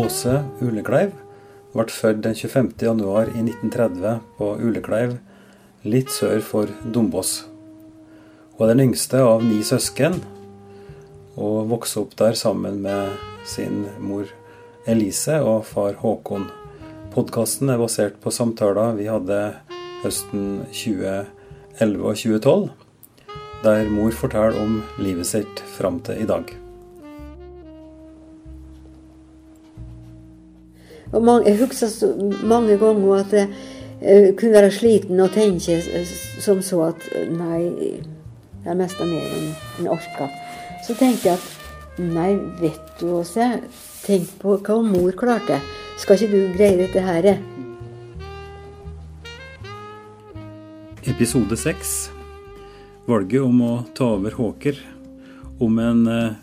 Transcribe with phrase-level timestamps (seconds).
[0.00, 1.10] Åse Ulekleiv
[1.74, 2.70] ble født den 25.
[2.80, 5.16] januar i 1930 på Ulekleiv,
[5.84, 7.32] litt sør for Dombås.
[8.56, 10.16] Hun er den yngste av ni søsken,
[11.36, 13.12] og vokste opp der sammen med
[13.48, 14.30] sin mor
[14.88, 16.48] Elise og far Håkon.
[17.12, 19.42] Podkasten er basert på samtaler vi hadde
[20.04, 22.66] høsten 2011 og 2012,
[23.68, 26.56] der mor forteller om livet sitt fram til i dag.
[31.12, 33.48] Og mange, jeg husker mange ganger at jeg
[34.02, 35.80] eh, kunne være sliten og tenke
[36.40, 37.64] som så at nei,
[38.62, 39.48] det er mest mer enn
[39.80, 40.28] en orka.
[40.86, 43.48] Så tenkte jeg at nei, vet du Åse,
[44.04, 45.58] tenk på hva mor klarte.
[46.00, 47.34] Skal ikke du greie dette her?
[51.10, 52.12] Episode seks.
[53.10, 54.78] Valget om å ta over Håker.
[55.60, 56.38] Om en eh,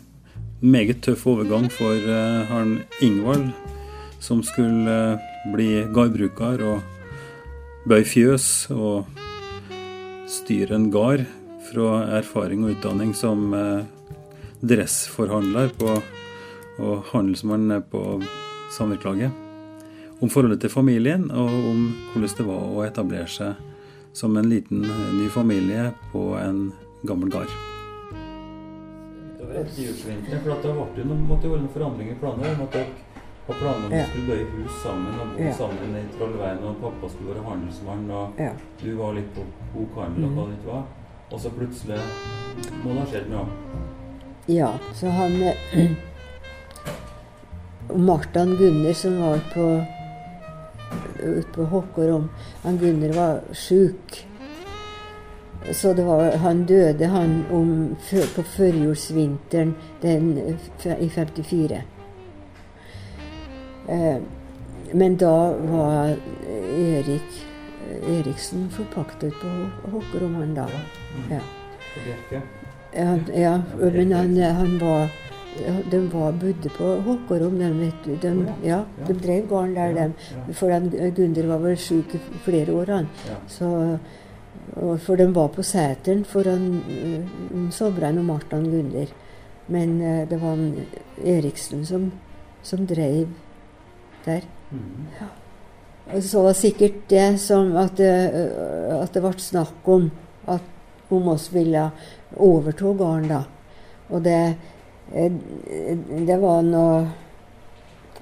[0.60, 3.48] meget tøff overgang for uh, Ingvald
[4.18, 5.18] som skulle eh,
[5.52, 9.06] bli gardbruker og bøye fjøs og
[10.28, 11.24] styre en gard
[11.68, 13.86] fra erfaring og utdanning som eh,
[14.60, 15.94] dressforhandler på,
[16.82, 18.02] og handelsmann på
[18.74, 19.30] samvirkelaget.
[20.18, 21.82] Om forholdet til familien, og om
[22.12, 23.66] hvordan det var å etablere seg
[24.12, 26.72] som en liten eh, ny familie på en
[27.06, 27.52] gammel gard.
[29.38, 29.76] Det var et
[30.42, 33.06] for det måtte jo være noen forandringer i planer.
[33.48, 34.04] Og planen om ja.
[34.10, 35.52] skulle bøye hus sammen og bo ja.
[35.56, 38.50] sammen i Trollveien, og pappa skulle være handelsmann, og ja.
[38.82, 40.84] du var litt på bokhandel og hva det ikke var.
[41.28, 42.02] Og så plutselig
[42.82, 43.46] må det ha skjedd noe.
[44.48, 45.40] Ja, så han
[47.88, 49.68] og Martan Gunner som var på
[51.18, 52.28] ute på Håkårom
[52.62, 54.24] Han Gunner var sjuk.
[55.72, 57.96] Så det var, han døde han om,
[58.34, 61.82] på førjulsvinteren i 54.
[63.88, 64.18] Eh,
[64.92, 66.16] men da var
[66.78, 67.44] Erik
[68.08, 69.48] Eriksen forpaktet på
[69.90, 70.68] Håkkerom, da.
[71.30, 71.40] Ja.
[72.92, 75.08] Ja, ja, men han, han var
[75.90, 78.46] de var, bodde på Håkårom, de, vet du.
[78.62, 80.54] Ja, de drev gården der, de.
[80.54, 83.08] For Gunder var vel syk i flere år, han.
[83.48, 83.98] Så,
[85.04, 86.68] for de var på seteren foran
[87.52, 89.10] um, Sobran og Martan Gunder.
[89.68, 89.98] Men
[90.30, 90.60] det var
[91.24, 92.10] Eriksen som,
[92.62, 93.26] som drev
[94.24, 94.42] der.
[94.70, 95.06] Mm.
[95.20, 96.20] Ja.
[96.24, 98.12] Så var sikkert det som at det,
[98.96, 100.10] at det ble snakk om
[100.48, 100.64] at
[101.08, 101.90] om oss ville
[102.36, 103.42] overta gården da.
[104.08, 104.40] Og det,
[106.26, 107.06] det var noe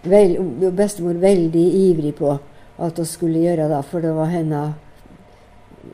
[0.06, 0.36] vel,
[0.72, 2.32] Bestemor veldig ivrig på
[2.76, 4.62] at vi skulle gjøre det, for det var henne,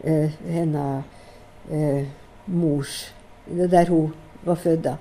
[0.02, 0.86] eh, henne
[1.70, 2.04] eh,
[2.46, 3.12] mors
[3.46, 4.12] Det der hun
[4.44, 4.96] var født, da.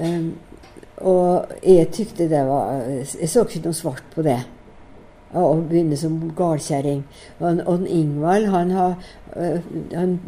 [0.00, 0.34] Um,
[0.96, 4.38] og jeg tykte det var Jeg så ikke noe svart på det.
[5.34, 7.02] Å begynne som gardkjerring.
[7.40, 8.94] Og, og Ingvald, han har
[9.34, 9.60] øh,
[9.90, 10.18] han,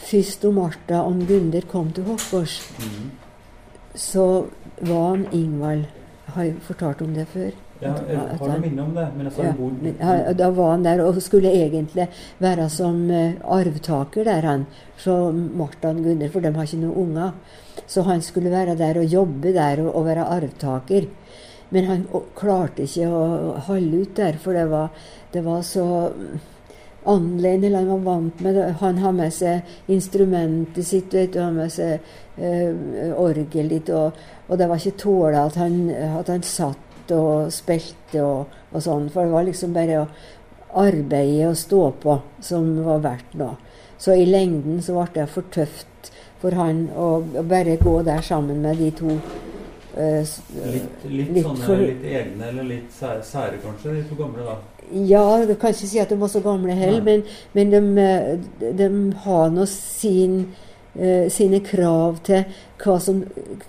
[0.00, 3.10] Først da Martha og Gunder kom til Hoffors, mm.
[3.94, 4.46] så
[4.80, 5.84] var han Ingvald
[6.34, 7.50] Har jeg fortalt om det før?
[7.80, 9.06] Ja, jeg har noe minne om det.
[9.16, 12.06] Men altså, ja, men, ja, da var han der og skulle egentlig
[12.38, 14.66] være som uh, arvtaker der, han.
[15.00, 17.32] Så Martha og Gunder, for de har ikke noen unger.
[17.86, 21.08] Så han skulle være der og jobbe der og, og være arvtaker.
[21.70, 22.06] Men han
[22.38, 24.90] klarte ikke å holde ut der, for det var,
[25.30, 25.84] det var så
[27.06, 27.76] annerledes.
[27.76, 28.66] Han var vant med det.
[28.80, 32.02] Han har med seg instrumentet sitt, vet du, har med seg
[32.40, 34.18] uh, orgel litt, og,
[34.48, 39.08] og, det var ikke tåla at at han satt og spilte og, og, sånn.
[39.10, 40.08] For det var liksom bare å
[40.80, 43.56] arbeide og stå på som var verdt noe.
[44.00, 48.24] Så i lengden så ble det for tøft for han å, å bare gå der
[48.24, 49.18] sammen med de to.
[49.90, 50.22] Uh,
[50.70, 54.44] litt, litt, litt, sånne, for, litt egne eller litt sære, sære, kanskje, de to gamle,
[54.46, 54.54] da?
[55.06, 57.24] Ja, du kan ikke si at de var så gamle heller, men,
[57.58, 58.88] men de, eh, de,
[59.24, 60.36] har nå sin,
[60.94, 62.46] uh, sine krav til
[62.84, 63.24] hva som,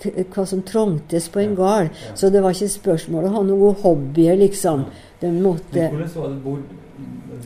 [0.06, 1.90] hva som trengtes på en gard.
[1.90, 2.20] Ja, ja.
[2.22, 4.86] Så det var ikke spørsmål å ha noen hobbyer, liksom.
[5.22, 6.62] De måtte hvordan var det, hvor,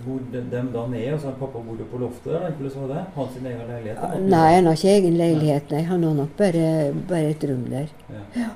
[0.06, 1.18] bor dem da nede?
[1.18, 2.48] har pappa bodde på loftet der?
[2.50, 3.04] ikke så det?
[3.16, 3.98] Han sin egen leilighet?
[4.04, 4.30] Eller?
[4.30, 5.72] Nei, han har ikke egen leilighet.
[5.72, 7.88] Nei, Han har nok bare, bare et rom der.
[8.10, 8.42] Ja.
[8.42, 8.48] ja.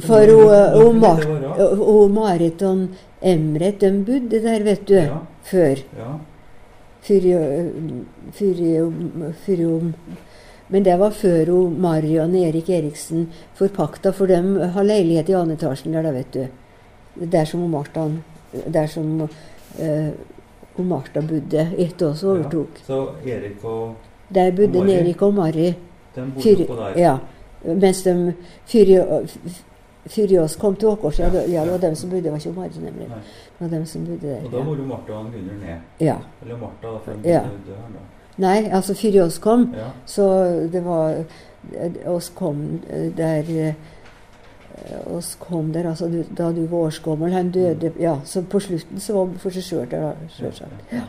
[0.00, 0.26] For
[0.76, 1.00] hun
[2.14, 2.88] Marit og
[3.22, 5.16] Emret, de bodde der, vet du, ja.
[5.42, 5.76] før.
[5.96, 6.12] Ja.
[7.02, 8.90] Før,
[10.68, 15.92] men det var før Marion Erik Eriksen forpakta, for de har leilighet i andre etasjen
[15.96, 16.46] der, da, vet du.
[17.32, 18.22] Der som Martan
[18.72, 19.28] Der som
[19.78, 20.08] eh,
[20.78, 22.68] og Martha bodde etter oss overtok.
[22.80, 23.94] Ja, så Erik og
[24.34, 25.74] Der bodde Erik og Mari.
[26.14, 26.98] De bodde på der?
[26.98, 27.16] Ja.
[27.64, 28.34] Mens de
[30.08, 31.18] Fyriås kom til Åkårs.
[31.18, 33.08] ja, ja, det var dem som bodde, det var ikke Mari, nemlig.
[33.08, 33.18] Nei.
[33.58, 34.44] Det var dem som bodde der.
[34.44, 35.76] Og da var jo Martha og Gunnhild ned.
[36.00, 36.16] Ja.
[36.42, 37.40] Eller Martha, da, for Ja.
[37.40, 38.06] bodde her da.
[38.38, 39.90] Nei, altså Fyriås kom, Ja.
[40.06, 40.22] så
[40.72, 41.10] det var
[41.74, 43.74] eh, oss kom eh, der
[44.86, 47.32] eh, så kom der, altså du, da du var årsgammel.
[47.32, 50.92] Han døde Ja, så på slutten så var han for seg sjøl der, sjølsagt.
[50.92, 51.02] Ja.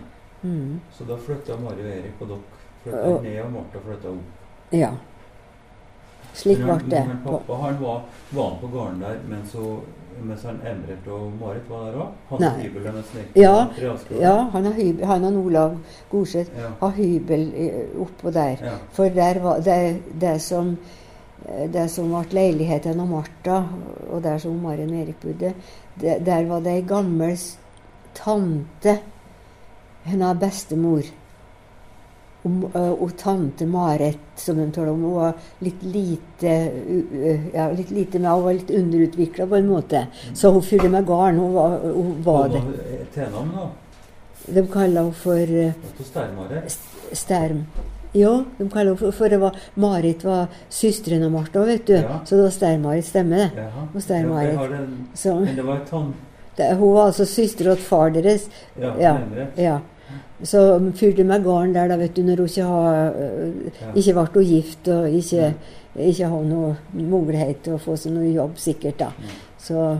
[0.44, 0.80] Mm.
[0.98, 2.40] Så da flytta Mari og Erik og dere
[2.84, 4.72] flytta Og- ned, og Martha flytta opp.
[4.72, 4.90] Ja.
[6.34, 7.02] Slik ble det.
[7.08, 8.02] Men pappa han var,
[8.32, 9.82] var han på gården der mens, hun,
[10.24, 12.08] mens han Emret og Marit var der òg?
[12.30, 13.68] Han har hybel mens han Ja.
[14.22, 15.76] Ja, han har, hybel, han og Olav
[16.12, 16.70] Gorseth Ja.
[16.80, 18.56] har hybel i- oppå der.
[18.62, 18.78] ja.
[18.92, 20.78] For der var det, det som
[21.74, 23.64] det som ble leiligheten av Martha,
[24.10, 25.54] og der som Maren Erik bodde,
[26.02, 27.38] der var det ei gammel
[28.18, 29.00] tante
[30.02, 31.06] Hun er bestemor.
[32.42, 35.04] Og, og tante Marit, som de taler om.
[35.06, 36.54] Hun var litt lite
[37.54, 40.02] ja, litt lite, med, hun var litt underutvikla på en måte.
[40.34, 41.38] Så hun fylte med garn.
[41.38, 42.64] Hun var, hun var det.
[43.14, 43.70] Tenam, da?
[44.48, 46.64] De kaller henne for uh, På Stermare?
[47.14, 47.66] Sterm.
[48.14, 51.94] Ja, de kaller for, for det var, Marit var søsteren av Martha, vet du.
[51.94, 52.20] Ja.
[52.26, 53.52] Så det var Stær-Marit stemme, det.
[53.56, 53.70] Ja.
[53.96, 54.52] Og Stermare.
[54.54, 56.14] Ja, den- Så, Men det var tom.
[56.58, 58.50] det, hun var altså søster til far deres.
[58.80, 59.18] Ja, Ja.
[59.58, 59.80] Ja.
[60.44, 63.96] Så hun fylte med garn der, da, vet du, når hun ikke har øh.
[63.96, 65.54] Ikke ble gift og ikke,
[65.96, 69.12] ikke hadde noe mulighet til å få seg noe jobb, sikkert, da.
[69.60, 70.00] Så,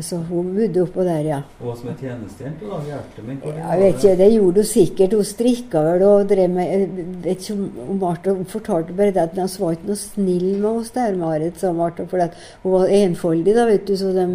[0.00, 1.38] så hun bodde oppå der, ja.
[1.60, 2.78] Og som er tjenestejente, da?
[2.86, 5.16] Hjertet med ja, Jeg vet ikke, det gjorde hun sikkert.
[5.18, 6.86] Hun strikka vel og drev med Jeg
[7.26, 10.94] vet ikke om Martha fortalte bare det at hun var ikke noe snill med oss
[10.96, 12.08] der, Marit, sa Martha.
[12.08, 14.26] For at hun var enfoldig, da, vet du, så de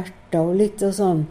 [0.00, 1.26] erta henne litt og sånn.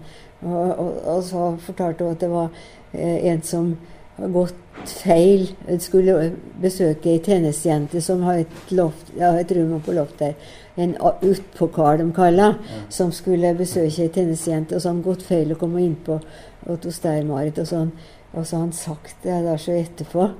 [0.45, 2.53] Og, og, og så fortalte hun at det var
[2.93, 3.73] eh, en som
[4.19, 5.49] har gått feil.
[5.67, 6.15] Jeg skulle
[6.61, 10.35] besøke ei tjenestejente som har et, loft, ja, et rom på loft der.
[10.79, 12.83] En utpåkar, de kaller Ja.
[12.89, 16.19] som skulle besøke ei tjenestejente, og så hadde han gått feil og kommet innpå
[16.67, 17.59] hos deg, Marit.
[17.59, 17.87] og så
[18.33, 20.31] har han sagt det der så etterpå.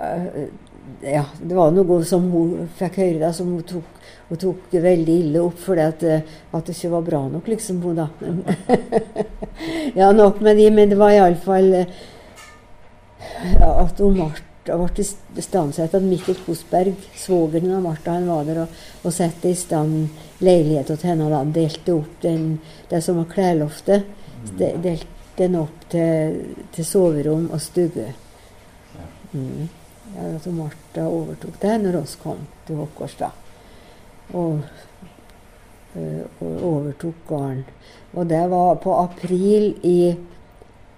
[0.00, 0.48] Eh,
[1.00, 3.84] ja, det var noe som hun fikk høre, da, som hun tok,
[4.28, 6.20] hun tok veldig ille opp, fordi at, eh,
[6.52, 8.08] at det ikke var bra nok, liksom, hun da.
[10.00, 11.86] ja, nok med de, men det var iallfall uh,
[13.60, 15.04] at hun Martha ble
[15.38, 20.08] istandsatt av Mikkel Kosberg, svogeren av Martha, han var der og, og satte i stand
[20.44, 21.30] leilighet til henne.
[21.34, 22.60] Han delte opp den,
[22.90, 24.04] det som var klærloftet,
[24.44, 24.58] Mm.
[24.58, 25.06] de, delte
[25.36, 26.34] den opp til,
[26.74, 28.10] til soverom og stue.
[29.32, 29.68] Mm.
[30.14, 33.30] Ja, altså Martha overtok det når oss kom til Håkårstad.
[34.34, 34.60] Og,
[35.96, 37.64] øh, og overtok gården.
[38.14, 40.14] Og det var på april i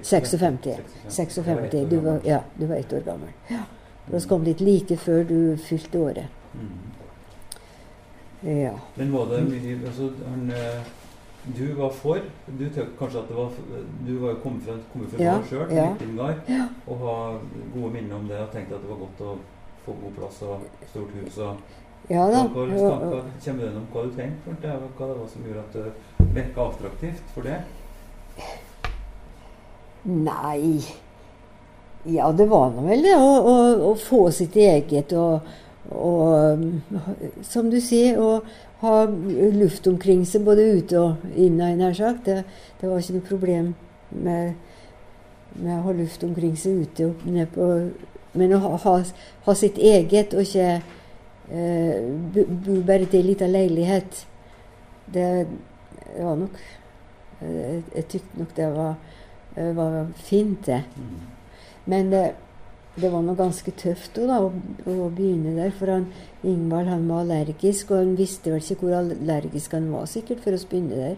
[0.01, 0.81] 56.
[1.09, 1.89] 56.
[1.91, 3.29] Du var, ja, du var ett år gammel.
[3.49, 3.65] Ja.
[4.11, 6.27] For kom dit like før du fylte året.
[6.55, 6.87] Mm.
[8.47, 8.75] Ja.
[8.95, 10.87] Men var det mye altså, han, eh,
[11.57, 13.51] Du var for Du tenkte kanskje at det var
[14.07, 15.89] Du var jo kommet fra, kommet fra Ja, sjøl, ja.
[16.49, 16.69] ja.
[16.87, 17.41] og har
[17.75, 19.39] gode minner om det og tenkte at det var godt å
[19.87, 21.39] få god plass og stort hus.
[21.39, 21.57] og
[22.11, 22.45] ja da.
[22.55, 24.55] hva, hva, hva, Kommer du gjennom hva du tenkte?
[24.99, 27.61] Hva det var som gjorde at det virka attraktivt for det?
[30.07, 30.85] Nei
[32.05, 33.55] Ja, det var nå vel det å, å,
[33.91, 35.49] å få sitt eget og,
[35.91, 36.21] og
[36.55, 36.67] um,
[37.43, 38.45] Som du sier, å
[38.85, 39.07] ha
[39.57, 42.29] luft omkring seg både ute og inne, nær sagt.
[42.29, 42.43] Det,
[42.81, 43.71] det var ikke noe problem
[44.11, 44.53] med,
[45.57, 47.71] med å ha luft omkring seg ute og ned på
[48.37, 48.95] Men å ha,
[49.47, 50.67] ha, sitt eget og ikke
[51.49, 52.03] eh,
[52.37, 54.19] bo, bare til ei lita leilighet,
[55.15, 55.29] det,
[56.19, 56.59] var nok
[57.41, 58.99] eh, Jeg, jeg tykte nok det var,
[59.57, 60.83] var fint, det.
[61.87, 62.35] Men det,
[62.97, 64.51] det var noe ganske tøft da, å,
[64.87, 65.71] å begynne der.
[65.71, 66.07] For han,
[66.45, 70.53] Ingvald han var allergisk, og han visste vel ikke hvor allergisk han var sikkert for
[70.57, 71.17] å begynne der.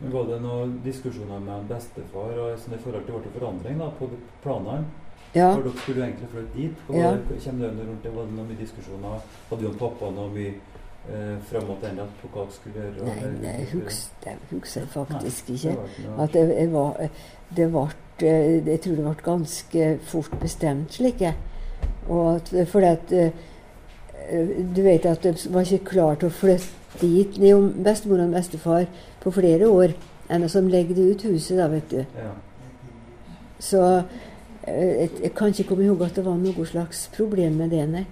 [0.00, 3.90] Men Var det noen diskusjoner med bestefar og sånn i forhold til vårt forandring da,
[3.98, 4.08] på
[4.42, 4.84] planene?
[5.34, 6.82] Ja, For dere skulle egentlig flytte dit.
[6.86, 7.10] Hva Ja.
[7.10, 7.40] var det-
[7.76, 8.10] det rundt det?
[8.14, 9.20] Var det noen diskusjoner?
[9.50, 10.54] Hadde jo og pappa noe mye
[11.08, 13.04] eh, fram og tilbake på hva dere skulle gjøre?
[13.04, 15.76] nei, eller- det husker jeg husker jeg faktisk Nei, ikke.
[15.96, 17.08] det At det, jeg var
[17.56, 17.88] det ble,
[18.28, 21.20] eh, Jeg tror det ble ganske fort bestemt slik.
[21.20, 21.34] jeg.
[22.10, 23.30] At, fordi at eh,
[24.74, 26.68] Du vet at de var ikke klar til å flytte
[27.00, 27.38] dit,
[27.84, 28.86] bestemor og bestefar,
[29.20, 29.94] på flere år.
[30.30, 31.96] Enn som legde ut huset, da, vet du.
[31.96, 32.30] Ja.
[33.58, 34.04] Så
[34.66, 37.88] eh, jeg, jeg kan ikke komme ihåg at det var noe slags problem med det,
[37.88, 38.06] nei.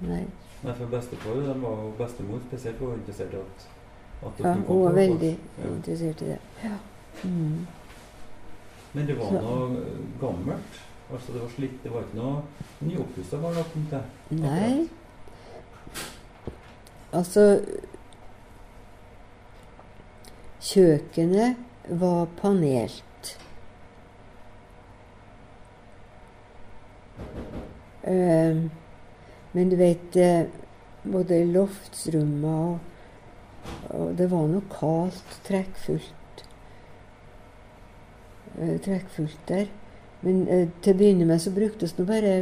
[0.00, 0.24] nei.
[0.62, 3.66] Nei, for bestefar de var jo bestemor spesielt var interessert i at,
[4.26, 5.68] at Ja, hun var veldig Ja.
[5.74, 6.38] interessert i det.
[6.64, 6.76] Ja.
[7.24, 7.66] Mm.
[8.92, 9.84] Men det var Så- noe
[10.20, 10.80] gammelt.
[11.12, 12.42] Altså det var slitt, det var ikke noe
[12.80, 14.00] nyoppussa var det på?
[14.30, 14.88] Nei.
[17.12, 17.60] Altså
[20.60, 21.56] Kjøkkenet
[21.88, 23.38] var panelt.
[28.04, 28.56] Eh,
[29.52, 30.46] men du vet eh,
[31.08, 32.78] Både loftsrommene og,
[33.94, 36.42] og Det var noe kaldt, trekkfullt.
[38.58, 39.70] Eh, trekkfullt der.
[40.26, 42.34] Men eh, til å begynne med så bruktes nå bare,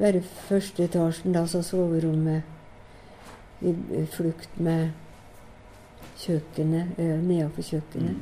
[0.00, 2.42] bare første etasjen, da, så soverommet
[3.62, 3.74] i,
[4.16, 4.96] flukt med
[6.24, 8.16] kjøkkenet, nedenfor kjøkkenet.
[8.16, 8.20] Mm.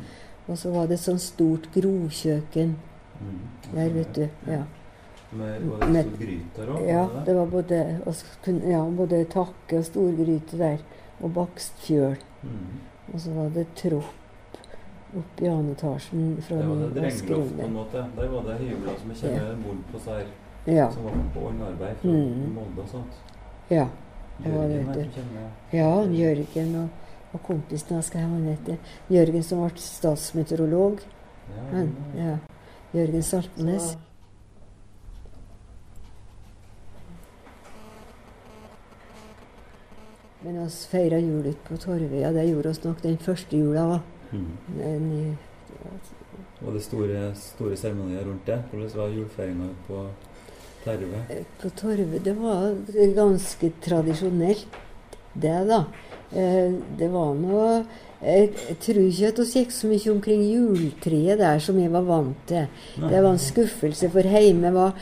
[0.50, 2.76] Og så var det et stort grovkjøkken
[3.22, 3.38] Mm.
[3.74, 4.28] der, vet du.
[4.46, 4.62] Ja.
[5.32, 6.82] Med, var det gryter òg?
[6.88, 8.00] Ja, det var både,
[8.70, 10.78] ja, både takke og storgryte der,
[11.22, 12.16] og bakstfjøl.
[12.42, 12.80] Mm.
[13.14, 14.18] Og så var det tropp
[15.16, 18.04] opp i annen etasjen fra Det var det drengloft på en måte.
[18.16, 20.22] Der var det hybler som jeg kjenner bord på seg
[20.66, 20.90] Ja.
[20.90, 22.54] som var på arbeid fra Mm.
[22.54, 23.12] Molde og sånt.
[23.70, 23.86] ja.
[24.44, 25.08] Jørgen, var det,
[25.72, 26.88] Ja, Jørgen og,
[27.32, 28.76] og kompisen hans, hva han heter.
[29.10, 31.00] Jørgen som ble statsmeteorolog.
[31.56, 32.36] Ja, Han, ja.
[32.94, 33.96] Jørgen Saltnes.
[40.44, 42.32] Men vi feira jul ute på Torvøya.
[42.34, 44.00] Det gjorde oss nok den første jula òg.
[44.32, 45.36] Mm.
[46.62, 48.58] Var det store, store seremonier rundt det?
[48.70, 50.06] Hvordan var julefeiringa på
[50.84, 51.20] Terve?
[51.60, 52.74] På Torve Det var
[53.14, 54.66] ganske tradisjonelt,
[55.34, 55.84] det, da.
[56.32, 57.84] Eh, Det var noe
[58.22, 62.04] Jeg jeg tror ikke at vi gikk så mye omkring juletreet der som jeg var
[62.06, 62.66] vant til.
[62.96, 64.94] Det var en skuffelse, for hjemme var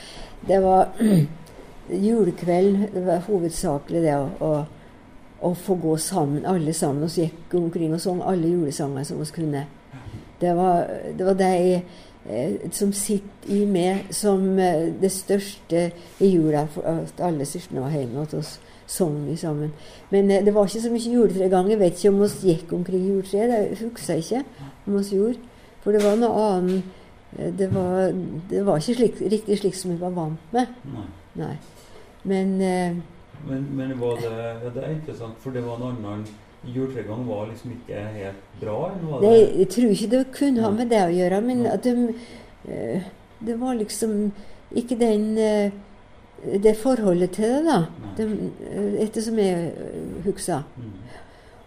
[0.49, 0.89] Det var
[2.07, 4.65] julekvelden det var hovedsakelig det å,
[5.41, 7.09] å, få gå sammen, alle sammen.
[7.09, 9.67] Så gikk omkring og sang alle julesanger som vi kunne.
[10.41, 10.87] Det var
[11.19, 11.83] det, var det jeg,
[12.29, 16.65] eh, som sitter i meg som eh, det største i jula.
[16.73, 18.55] For at alle søstrene var hjemme hos oss
[18.91, 19.75] sang vi sammen.
[20.11, 21.53] Men eh, det var ikke så mye juletre i.
[21.75, 23.53] Jeg vet ikke om vi gikk omkring juletreet.
[23.53, 25.39] Det husker jeg ikke om vi gjorde.
[25.85, 26.97] For det var noe annet
[27.31, 28.09] Det var,
[28.51, 30.73] det var ikke slik, riktig slik som vi var vant med.
[30.91, 31.05] Nei.
[31.39, 31.53] Nei.
[32.27, 32.49] Men
[33.49, 36.25] Men, men var det, det er interessant, for det var en annen
[36.65, 38.91] Juletregang var liksom ikke helt bra?
[38.93, 41.87] eller var Nei, jeg tror ikke det kunne ha med det å gjøre, men at
[41.87, 41.95] de
[42.69, 43.07] eh,
[43.41, 44.33] Det var liksom
[44.77, 45.73] ikke den eh,
[46.63, 47.79] det forholdet til det, da.
[48.17, 49.73] De, eh, ettersom jeg
[50.25, 50.63] husker.
[50.77, 50.93] Mm.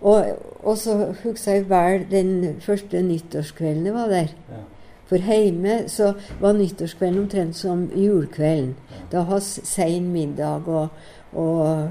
[0.01, 0.25] Og,
[0.63, 4.33] og så husker jeg vel den første nyttårskvelden jeg var der.
[4.49, 4.61] Ja.
[5.09, 8.75] For hjemme så var nyttårskvelden omtrent som julekvelden.
[8.91, 9.03] Ja.
[9.11, 10.87] Da vi sein middag og,
[11.35, 11.87] og,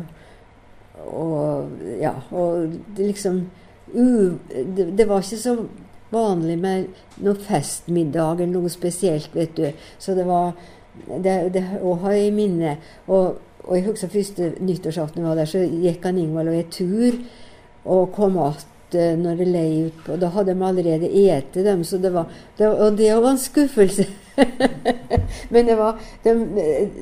[1.07, 1.69] og
[2.01, 2.13] Ja.
[2.31, 3.51] Og liksom
[3.95, 4.39] u,
[4.77, 5.57] det, det var ikke så
[6.13, 6.85] vanlig med
[7.25, 9.67] noe festmiddag eller noe spesielt, vet du.
[9.99, 10.53] Så det var
[10.93, 12.75] Det, det å ha i minne.
[13.09, 16.67] Og, og jeg husker første nyttårsaften jeg var der, så gikk han Ingvald og jeg
[16.71, 17.15] tur
[17.85, 20.17] og kom att når det lei utpå.
[20.17, 22.27] Da hadde de allerede ete dem, så det var,
[22.59, 24.07] det, og det var en skuffelse.
[25.53, 26.35] Men det var, de,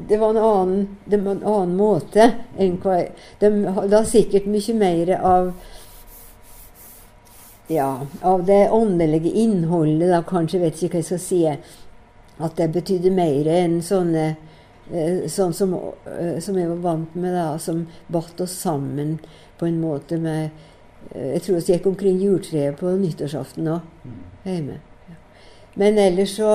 [0.08, 2.96] det var en annen, det var en annen måte enn hva
[3.40, 5.52] De hadde sikkert mye mer av
[7.70, 11.42] ja, av det åndelige innholdet, da kanskje, vet ikke hva jeg skal si.
[12.40, 14.24] At det betydde mer enn sånne
[14.90, 15.76] eh, Sånn som,
[16.08, 19.18] eh, som jeg var vant med, da, som batt oss sammen
[19.60, 20.48] på en måte med
[21.12, 24.22] eh, Jeg tror vi gikk omkring juletreet på nyttårsaften òg, Mm.
[24.44, 24.80] hjemme.
[25.74, 26.50] Men ellers så,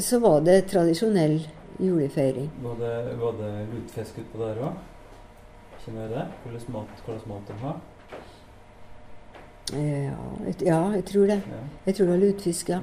[0.00, 1.40] så var det tradisjonell
[1.82, 2.50] julefeiring.
[2.62, 4.76] Var det, var det lutefisk utpå der òg?
[5.84, 6.26] Kjenner du det?
[6.44, 7.80] Hvordan mat, hvordan mat de har?
[9.72, 10.14] Eh, Ja,
[10.66, 11.40] ja, jeg tror det.
[11.48, 11.60] Ja.
[11.86, 12.80] Jeg tror det var lutefisk, ja.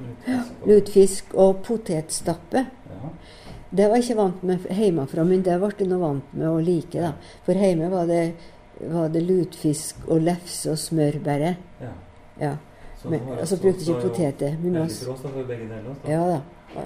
[0.66, 2.66] Lutefisk og- potetstappe.
[2.90, 3.08] Ja.
[3.76, 6.60] Det var jeg ikke vant med hjemmefra, men det ble jeg nå vant med å
[6.60, 7.00] like.
[7.00, 7.12] da.
[7.46, 8.34] For hjemme var det,
[8.90, 11.56] var det lutfisk og lefse og smør bare.
[11.80, 11.92] ja.
[12.40, 12.56] Ja.
[13.08, 14.56] Men, altså- brukte ikke er poteter.
[14.62, 15.16] Men også,
[15.48, 15.94] deler.
[16.08, 16.40] ja da.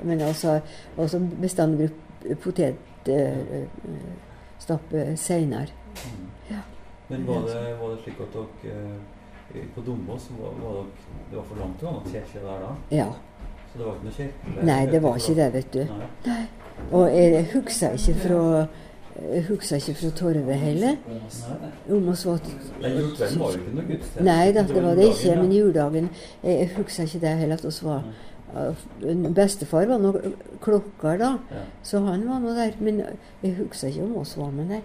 [0.05, 0.61] Men også,
[0.97, 1.95] også bestandig brukt
[2.41, 5.67] potetstappe seinere.
[5.95, 6.01] Mm.
[6.51, 6.57] Ja.
[7.09, 8.49] Men var det, var det slik at dere
[9.55, 10.85] eh, på Dombås var, var dere,
[11.31, 12.69] det var for langt å ha noen kirke der da?
[12.91, 13.07] Ja.
[13.73, 14.65] Så det var ikke noe kirke?
[14.65, 15.85] Nei, det var ikke det, vet du.
[16.27, 16.45] Nei.
[16.91, 18.67] Og jeg husker ikke fra
[19.15, 20.97] jeg husker ikke fra Torvet heller.
[21.91, 22.41] Om oss var
[22.81, 24.25] Nei, julekvelden var jo ikke noe gudstjeneste.
[24.27, 25.35] Nei da, det var det ikke.
[25.41, 26.09] Men juledagen
[26.43, 28.09] Jeg jeg husker ikke det heller at oss var
[28.55, 30.13] uh, Bestefar var nå
[30.63, 31.31] klokker, da,
[31.83, 32.75] så han var nå der.
[32.81, 33.03] Men
[33.43, 34.83] jeg husker ikke om oss var med der.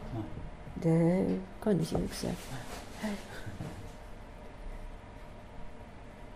[0.83, 0.99] Det
[1.63, 2.35] kan jeg ikke huske.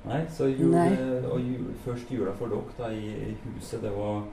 [0.03, 0.97] Nei, så jul, Nei.
[1.31, 4.25] og jul, først jula for dere da, i, i huset, det var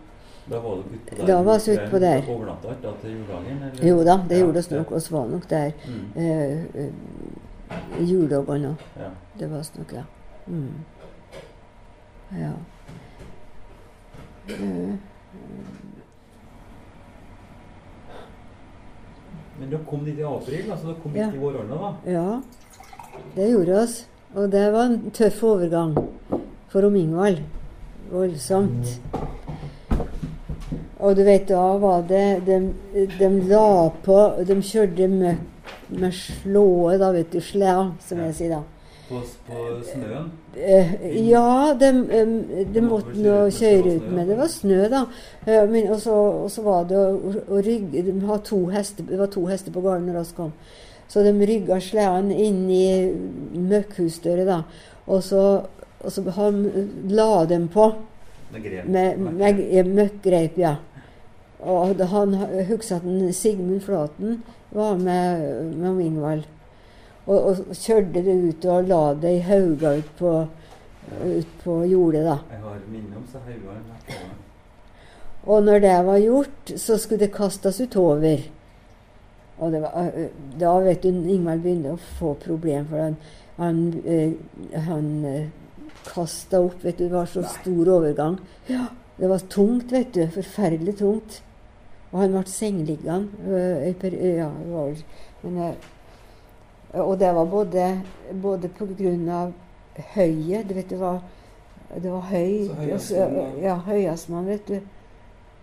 [0.50, 1.26] Da var dere utpå der?
[1.26, 2.22] Da var vi utpå der.
[2.34, 3.88] Overnatta da til juledagen?
[3.88, 4.92] Jo da, det Ja, gjorde oss nok.
[4.92, 6.22] Vi var nok der Mm.
[6.22, 8.76] eh, eh, juledagene òg.
[9.02, 9.10] Ja.
[9.38, 10.02] Det var vi nok, ja.
[10.46, 10.74] Mm.
[12.38, 12.50] Ja.
[14.48, 14.98] Mm.
[19.60, 21.26] Men dere kom dit i april, altså dere kom Ja.
[21.26, 22.10] midt i våronna, da?
[22.10, 22.40] ja,
[23.36, 24.06] det gjorde oss.
[24.34, 25.96] Og det var en tøff overgang
[26.68, 27.38] for om Ingvald.
[28.10, 29.00] Voldsomt.
[31.00, 32.58] Og du vet, da var det De,
[33.18, 35.46] de la på De kjørte møkk
[35.90, 37.40] med slået, da, vet du.
[37.42, 38.60] Slea, som jeg sier da.
[39.08, 40.28] På, på snøen?
[40.54, 40.92] Eh,
[41.26, 41.88] ja, de,
[42.74, 45.00] de måtte nå kjøre ut med Det var snø, da.
[45.46, 46.14] Eh, Men, og, så,
[46.44, 49.74] og så var det å, å rygge De hadde to hester, Det var to hester
[49.74, 50.52] på gården når vi kom.
[51.10, 52.86] Så de rygga sleden inn i
[53.58, 54.60] møkkhusdøra, da.
[55.10, 55.42] Og så,
[56.04, 56.62] og så han,
[57.10, 57.90] la dem på
[58.50, 60.76] Med med, med møkkgreip, ja.
[61.60, 62.34] Og han
[62.68, 66.44] husker at Sigmund Flaten var med, med Ingvald.
[67.26, 70.30] Og, og kjørte det ut og la det i hauger ut på,
[71.20, 72.38] ut på jordet, da.
[72.50, 73.98] Jeg har minne om så haugene.
[75.46, 78.42] Og når det var gjort, så skulle det kastes utover.
[79.60, 80.10] Og det var,
[80.60, 83.16] da vet du, Ingvald begynte å få problem, for han,
[83.60, 85.42] han, øh, han øh,
[86.08, 86.80] kasta opp.
[86.84, 88.38] vet du, Det var så stor overgang.
[88.68, 88.86] Ja,
[89.20, 90.26] Det var tungt, vet du.
[90.32, 91.42] Forferdelig tungt.
[92.12, 93.28] Og han ble sengeliggende.
[93.46, 94.50] øh, ja,
[95.44, 95.74] øh,
[96.94, 98.02] og det var både,
[98.42, 98.68] både
[99.30, 99.52] av
[100.14, 101.22] høyet Du vet, det var,
[102.02, 104.80] det var høy Så høy og så- Ja, høyasmann, vet du.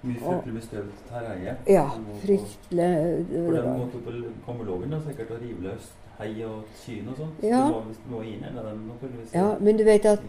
[0.03, 1.57] Mye fryktelig bestøvd terreng.
[1.67, 1.89] Ja,
[2.21, 4.11] fryktelig For den de måtte på
[4.45, 7.31] Kammerlågen da, sikkert og rive løs hei og kyn og sånn.
[7.41, 7.65] Så Ja.
[7.65, 9.33] Det var noe inn eller dem naturligvis.
[9.33, 10.19] Ja, men du vet at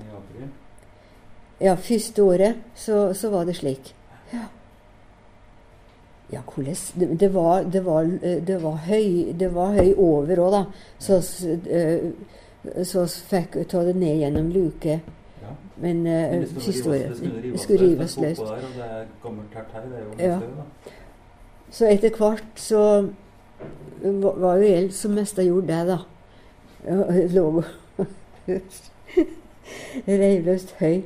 [1.60, 3.94] ja, første året så, så var det slik.
[6.32, 10.36] Ja, ja hvordan det, var, det, var, eh, det, var høy, det var høy over
[10.44, 10.64] òg, da.
[10.98, 11.18] Så,
[11.70, 12.10] eh,
[12.84, 15.00] så fikk ta det ned gjennom luke.
[15.42, 15.52] Ja.
[15.76, 17.20] Men eh, Men det skulle rives-
[17.52, 18.40] det skulle rives løst.
[18.40, 20.38] Der, og det er gammelt tært hei, det er jo Ja.
[20.38, 20.62] støv, da.
[21.70, 23.08] Så etter hvert så
[24.42, 25.98] var jo jeg som mest gjort det, da.
[26.86, 27.62] Jeg Lå
[30.08, 31.02] reivløst høy.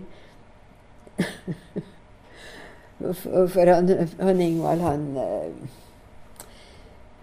[3.52, 3.88] For han,
[4.20, 5.70] han Ingvald, han eh,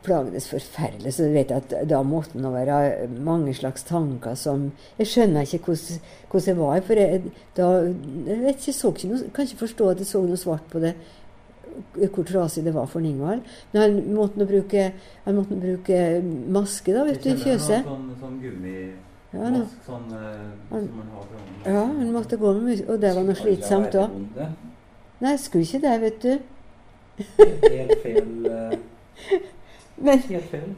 [0.03, 1.13] plagdes forferdelig.
[1.13, 5.59] Så du vet at da måtte det være mange slags tanker som Jeg skjønner ikke
[5.69, 6.81] hvordan, det var.
[6.87, 7.23] For jeg,
[7.57, 7.69] da,
[8.27, 10.83] jeg vet ikke, så ikke noe, kan ikke forstå at jeg så noe svart på
[10.83, 10.95] det
[11.95, 13.45] hvor trasig det var for Ingvald.
[13.71, 14.89] Men han måtte nå bruke,
[15.23, 15.99] han måtte bruke
[16.51, 17.85] maske, da, vet du, i fjøset.
[17.87, 20.23] Sånn, sånn gummimask, Ja, mask, sånn uh,
[20.71, 24.15] Han- som man har ja, han måtte gå med Og det var noe slitsomt òg.
[25.19, 26.39] Nei, jeg skulle ikke det, vet du.
[27.69, 28.77] Helt feil eh,
[30.05, 30.69] Men Helt feil.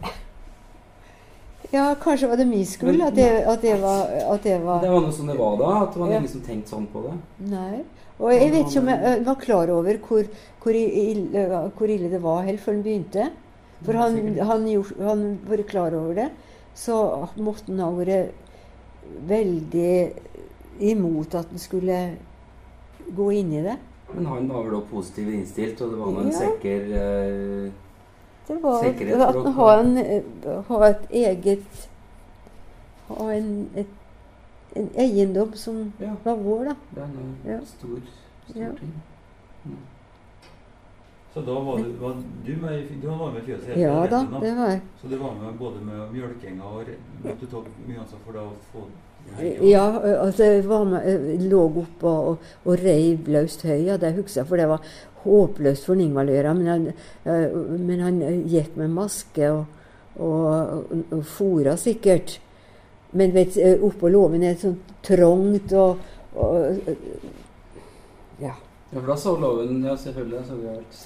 [1.72, 5.02] ja, kanskje var det min skyld at det, at det var, det Det var var
[5.06, 5.70] noe som det var da?
[5.84, 6.18] At det var Ja.
[6.18, 7.14] ingen som tenkte sånn på det?
[7.52, 7.84] Nei.
[8.22, 10.26] Og jeg vet ikke om jeg var klar over hvor,
[10.64, 11.46] hvor, ille,
[11.78, 13.30] hvor ille det var helt før han begynte.
[13.86, 16.28] For han, han, gjorde- han var klar over det.
[16.78, 16.98] Så
[17.38, 18.34] måtte han ha vært
[19.28, 20.14] veldig
[20.92, 21.98] imot at han skulle
[23.16, 23.78] gå inn i det.
[24.14, 26.40] Men han var vel òg positivt innstilt, og det var nå en Ja.
[26.40, 27.72] sikker eh,
[28.48, 30.22] Det var Sikkerhet at for han dere.
[30.46, 31.88] har øh, ha et eget
[33.08, 33.88] Ha en, et,
[34.76, 36.76] en eiendom som Ja, var vår, da.
[36.96, 37.60] det er en Ja.
[37.66, 38.00] stor,
[38.50, 38.70] stor Ja.
[38.80, 38.94] ting.
[39.66, 39.78] Mm.
[41.34, 44.06] Så da var du, var du med i du var med i fjøset hele Ja
[44.08, 44.82] da, det var jeg.
[45.02, 46.84] Så du var med både med mjølkinga og
[47.24, 48.86] måtte ta mye ansvar for å få
[49.64, 49.86] Ja,
[50.22, 54.60] altså jeg var med, jeg lå oppe og, og reiv løst det husker jeg, for
[54.60, 54.84] det var
[55.24, 56.54] håpløst for Ingvald å gjøre.
[56.58, 56.88] Men han,
[57.80, 59.66] men han gikk med maske og,
[60.18, 62.40] og, og, og fora sikkert.
[63.12, 66.04] Men vet, ø, oppå låven er det sånn trangt og,
[66.36, 66.92] og
[68.42, 68.54] Ja.
[68.92, 70.46] Ja, for da så loven Ja, selvfølgelig.
[70.48, 71.02] Så vi helt,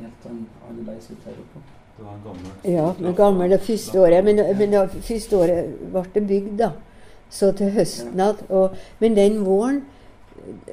[0.00, 1.62] helt annerledes ut her oppe.
[1.98, 4.24] Det var en gammel Ja, men gammel det første året.
[4.24, 6.72] Men, men det første året ble det bygd, da.
[7.30, 8.76] Så til høsten igjen.
[8.98, 9.82] Men den våren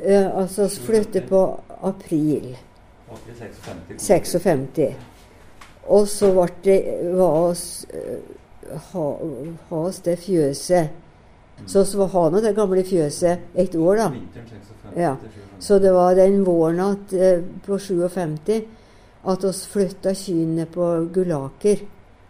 [0.02, 1.42] eh, Altså flytter på
[1.82, 2.56] april
[3.12, 3.36] April
[3.98, 4.02] 56.
[4.02, 4.96] 56.
[5.86, 6.80] Og så ble det
[7.14, 8.22] var oss eh,
[8.92, 9.04] ha,
[9.70, 11.02] ha oss det fjøset.
[11.70, 14.08] Så vi ha nå det gamle fjøset et år, da.
[14.98, 15.14] Ja.
[15.60, 18.66] Så det var den våren at, eh, på 57
[19.26, 21.86] at oss flytta kyrne på Gullaker.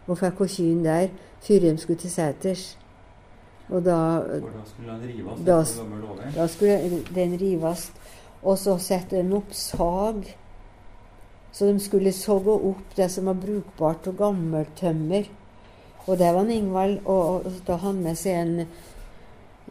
[0.07, 1.07] Og fikk kyrne der
[1.41, 2.77] før de skulle til seters.
[3.69, 7.91] Og da, da skulle den rives Da- da skulle den rives.
[8.43, 10.35] Og så sette en opp sag
[11.51, 15.23] Så de skulle sogge opp det som var brukbart av gammelt tømmer.
[16.05, 16.99] Og det var Ingvald.
[17.05, 18.67] Og, og da han med seg en,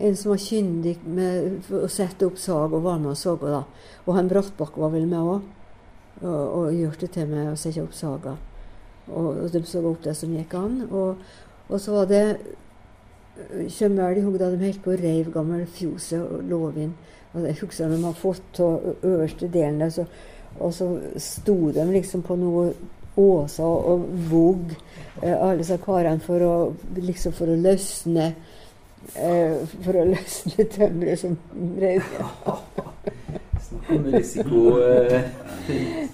[0.01, 3.53] en som var kyndig med å sette opp sag, og var med og sogge.
[3.53, 3.63] da.
[4.07, 5.43] Og han Brattbakk var vel med òg.
[6.23, 8.37] Og, og gjorde det til med å sette opp saga.
[9.13, 10.89] Og, og de så opp det som gikk an.
[10.91, 11.17] Og,
[11.69, 12.25] og så var det
[13.35, 16.93] Kjømøl i da de holdt på å reiv gammel fjose og låvin.
[17.35, 20.05] Og jeg husker de har fått av øverste delen der, så,
[20.61, 20.87] og så
[21.19, 22.69] sto de liksom på noe
[23.19, 24.71] åser og vog.
[25.23, 26.55] eh, alle disse karene, for å,
[26.97, 28.33] liksom for å løsne
[29.15, 31.37] eh, For å løsne tømmeret som
[31.81, 32.07] reiv.
[33.65, 34.65] Snakk om risiko.
[34.79, 35.31] Eh.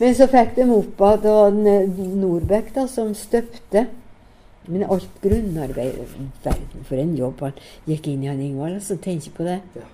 [0.00, 1.56] Men så fikk de opp at det var
[2.76, 3.88] da, som støpte.
[4.70, 5.96] Men alt grunnarbeid
[6.44, 8.76] Verden, for en jobb han gikk inn i, han Ingvald.
[8.78, 9.59] Altså, tenker på det.
[9.76, 9.87] Ja.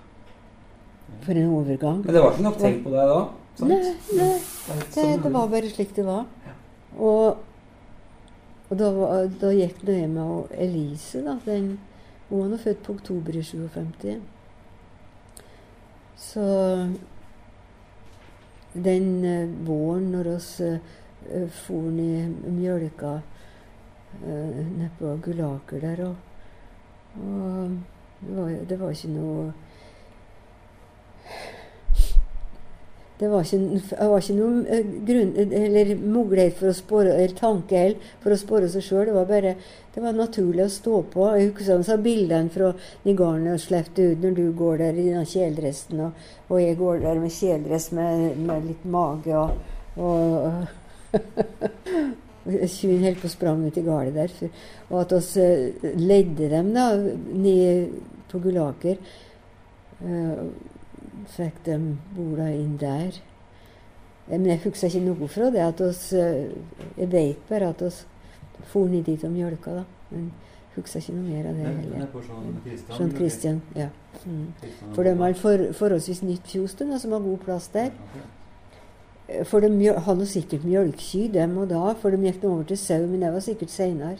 [1.24, 2.02] For en overgang.
[2.04, 3.18] Men det var ikke nok tenkt på deg da?
[3.56, 3.70] sant?
[3.70, 4.30] Nei, nei.
[4.36, 6.24] Det er Det, sånn- det var bare slik det var.
[6.96, 7.38] Og,
[8.68, 8.90] og da,
[9.40, 11.38] da gikk det med og Elise, da.
[11.46, 11.76] Den,
[12.28, 14.20] hun var nå født på oktober i 57.
[16.16, 16.44] Så
[18.76, 20.76] den eh, våren når oss uh,
[21.64, 23.20] for ned mjølka
[24.24, 26.16] uh, nede på Gulaker der og,
[27.20, 27.78] og
[28.20, 29.52] det, var, det var ikke noe
[33.18, 33.58] Det var ikke,
[33.96, 38.34] det var ikke noen eh, grunn, eller mulighet for å spore, eller tanke eller for
[38.34, 39.06] å spore seg sjøl.
[39.08, 39.54] Det var bare
[39.94, 41.30] det var naturlig å stå på.
[41.32, 42.74] Jeg husker sa bildene fra
[43.06, 47.00] Nigarden og sleppte ut når du går der i den kjeledressen, og, og jeg går
[47.06, 49.56] der med kjeledress med, med litt mage og,
[49.96, 51.16] og
[52.46, 54.32] Tjuven holdt på å sprang ut i gale der.
[54.32, 57.96] For, og at vi eh, ledde dem da ned
[58.30, 59.00] på Gulaker.
[59.96, 60.50] Uh,
[61.32, 63.16] fikk dem bola inn der.
[64.28, 65.62] Eh, Men jeg husker ikke noe fra det.
[65.64, 67.90] at oss, Jeg vet bare at vi
[68.66, 69.84] for ned dit og mjølka, da.
[70.10, 70.32] Men
[70.76, 72.06] husker ikke noe mer av det heller.
[72.06, 73.62] er Jean Christian.
[73.76, 73.88] Ja.
[74.24, 74.52] Mm.
[74.94, 77.90] For de har for, forholdsvis nytt fjos, som har god plass der.
[79.44, 83.06] For de hadde sikkert mjølkeky, dem og da, for de gikk nå over til sau,
[83.10, 84.18] men det var sikkert seinere.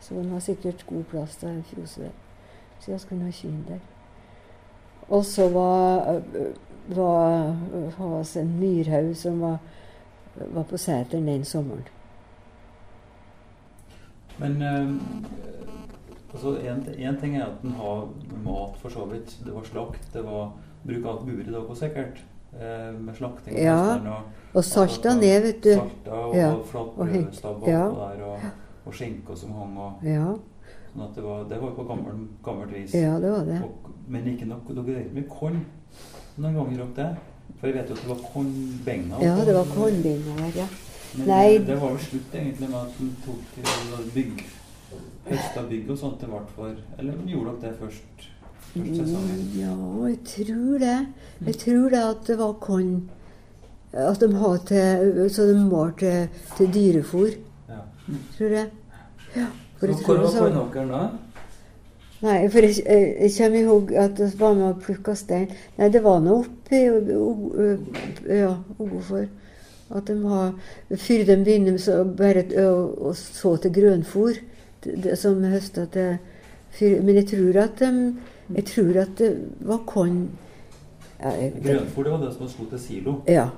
[0.00, 2.16] Så de har sikkert god plass til fjoset der.
[2.80, 3.78] Så jeg skulle ha kyrne der.
[5.08, 9.58] Og så var, øh, var øh, en myrhaug som var,
[10.34, 11.88] var på seteren den sommeren.
[14.38, 14.94] Men øh,
[16.32, 18.08] altså, en, en ting er at den har
[18.44, 19.40] mat, for så vidt.
[19.44, 20.10] Det var slakt.
[20.12, 20.52] Det var
[20.86, 22.24] bruk av bur i dag sikkert.
[22.58, 23.58] Eh, med slakting.
[23.62, 25.74] Ja, sånn, og, Og salta ned, vet du.
[25.78, 27.84] Salta og Ja, og flatbrødstabber ja.
[27.94, 28.48] der, og,
[28.86, 29.76] og skinker som hang.
[29.78, 30.34] Og, Ja,
[30.90, 32.94] sånn at det var, det var på gammelt, gammelt vis.
[32.94, 33.60] ja, det var det.
[33.62, 35.60] Og, men ikke nok, dere ikke med korn
[36.40, 37.10] noen ganger opp det?
[37.60, 39.22] For jeg vet jo at det var kornbenger.
[39.24, 40.66] Ja, det var kornbenger ja.
[41.18, 41.58] Men Nei.
[41.66, 44.44] det var jo slutt egentlig med at en tok til bygg
[45.30, 48.29] høsta bygg og sånt til hvert for Eller gjorde dere det først?
[48.76, 49.72] Ja,
[50.06, 50.98] jeg tror det.
[51.46, 52.92] Jeg tror det at det var korn
[53.92, 57.32] At de har til Så de var til, til dyrefôr,
[57.68, 57.80] Ja.
[58.38, 58.66] tror jeg.
[59.36, 59.46] Ja.
[59.78, 61.08] For jeg Hvor var kornåkeren da?
[62.22, 65.48] Nei, for jeg, jeg, kommer ihåg at det var med å plukke stein.
[65.78, 67.78] Nei, det var nå oppe i O- Ø-
[68.28, 69.24] ja, Ogofor.
[69.90, 70.52] At de har
[70.90, 74.36] Før de begynner så bare å, så til grønfôr,
[75.16, 76.18] som høsta til
[76.70, 78.14] fyr, Men jeg tror at de
[78.54, 79.20] Jeg tror at
[79.60, 80.28] var korn
[81.22, 83.14] ja, jeg, det, Grønfôr det var det som slo til silo.
[83.28, 83.48] ja.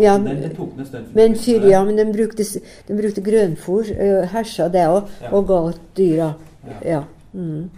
[0.00, 1.06] Ja, den, den tok en stund.
[1.14, 2.42] Men fyr, ja, men den brukte,
[2.88, 5.30] den brukte grønfôr, uh, hersa det òg, Ja.
[5.32, 6.34] og ga dyra.
[6.66, 6.78] Ja.
[6.90, 7.02] Ja.
[7.32, 7.70] Mm.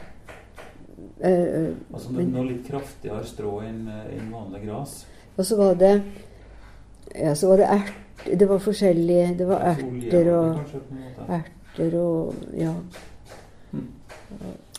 [1.21, 5.05] Eh, Altså men- noe litt kraftigere strå enn en vanlig gras.
[5.37, 6.03] Og så var det
[7.15, 10.59] Ja, så var det ert Det var forskjellige Det var erter og.
[11.29, 12.73] Erter og Ja.
[13.73, 13.89] Mm.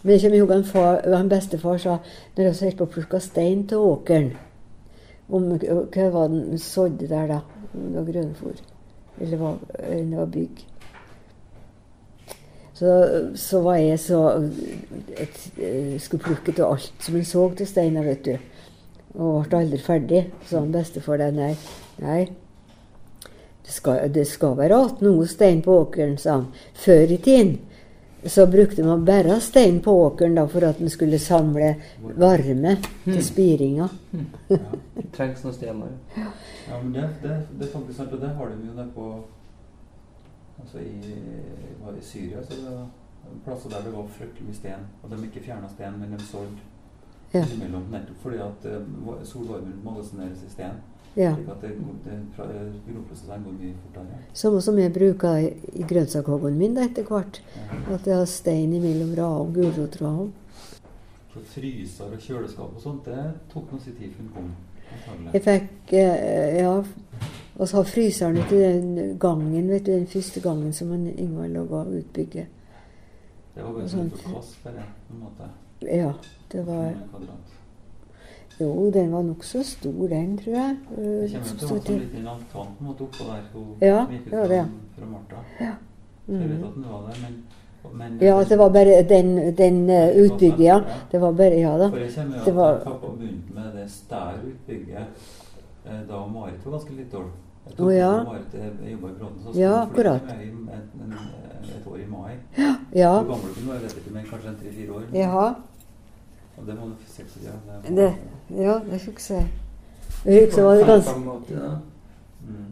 [0.03, 1.97] Men jeg kommer ihåg far, han bestefar sa
[2.35, 4.33] når vi holdt på å plukke stein til åkeren
[5.33, 7.39] om Hva var den sådde der, da?
[7.73, 8.59] Om det var grønnfòr
[9.21, 10.65] Eller var, det var bygg?
[12.73, 12.91] Så,
[13.35, 14.19] så var jeg så
[15.17, 18.37] et, eh, Skulle plukke til alt som en så til steiner, vet du.
[19.13, 20.23] Og ble aldri ferdig.
[20.49, 21.29] Så han bestefar det.
[21.37, 21.51] Nei,
[22.01, 22.23] nei.
[23.63, 26.49] Det skal, det skal være igjen noe stein på åkeren, sa han.
[26.73, 27.53] Før i tiden
[28.25, 31.75] så brukte man bare stein på åkeren da, for at den skulle samle
[32.15, 33.87] varme til spiringa.
[34.49, 34.57] Ja.
[34.95, 35.93] Det trengs noen stener.
[36.17, 39.07] Ja, men det, det, det er faktisk sant, og det har de jo der på
[40.61, 41.15] Altså i,
[41.83, 44.85] var i Syria, så det plasser der det var fryktelig mye sten.
[45.03, 46.69] Og de ikke fjerna sten, men de solgte
[47.33, 47.41] Ja.
[47.41, 48.65] innimellom nettopp fordi at
[49.07, 50.75] va- solvarmen magasineres i sten.
[51.15, 51.35] Ja.
[51.35, 51.71] Det, det,
[53.85, 54.19] fortere.
[54.33, 57.41] Samme som jeg bruker i, i grønnsakhagen min da, etter hvert.
[57.53, 57.77] Ja.
[57.95, 60.33] At jeg har stein imellom raden, gulrotraden.
[61.33, 64.51] Så fryser og kjøleskap og sånt, det tok nå sin tid før den kom.
[65.33, 66.75] Jeg fikk eh, Ja.
[67.53, 71.47] Og så har fryseren ute den gangen, vet du, den første gangen som han Ingvar
[71.47, 72.47] laga utbygget.
[73.53, 75.49] Det var bare sånn for det, bare, på en måte.
[75.85, 76.13] Ja,
[76.49, 76.95] det var.
[78.59, 80.75] Jo, den var nokså stor, den, tror jeg.
[80.95, 83.23] Det eh, kommer som til å stod være sånn liten altan på en måte oppå
[83.29, 83.41] der.
[83.53, 84.55] Hun Ja, det var det.
[84.55, 84.65] Ja.
[84.97, 85.43] Fra Martha.
[85.57, 86.63] Så jeg vet Mm.
[86.63, 87.43] at den var der, men,
[87.97, 90.77] men Ja, det var bare den, den eh, utbygget, ja.
[91.11, 91.89] Det var bare Ja da.
[91.89, 95.07] For jeg kommer jo Det at var- pappa begynte med det stære utbygget
[95.85, 97.25] eh, da Marit var ganske lite år.
[97.67, 98.23] Jeg Å, ja.
[98.23, 100.21] Marit jeg jobba i Bråten, så Ja, akkurat.
[100.23, 101.13] et, en,
[101.63, 102.31] et år i mai.
[102.95, 103.19] Ja.
[103.23, 105.03] Hvor gammel hun var, jeg vet ikke, men kanskje en tre-fire år.
[105.13, 105.53] Jaha.
[106.57, 109.47] Og det må du seks ja, det, var- Det, ja, det husker jeg.
[110.25, 111.77] Jeg husker det var ganske, 85, da.
[112.47, 112.65] Mm.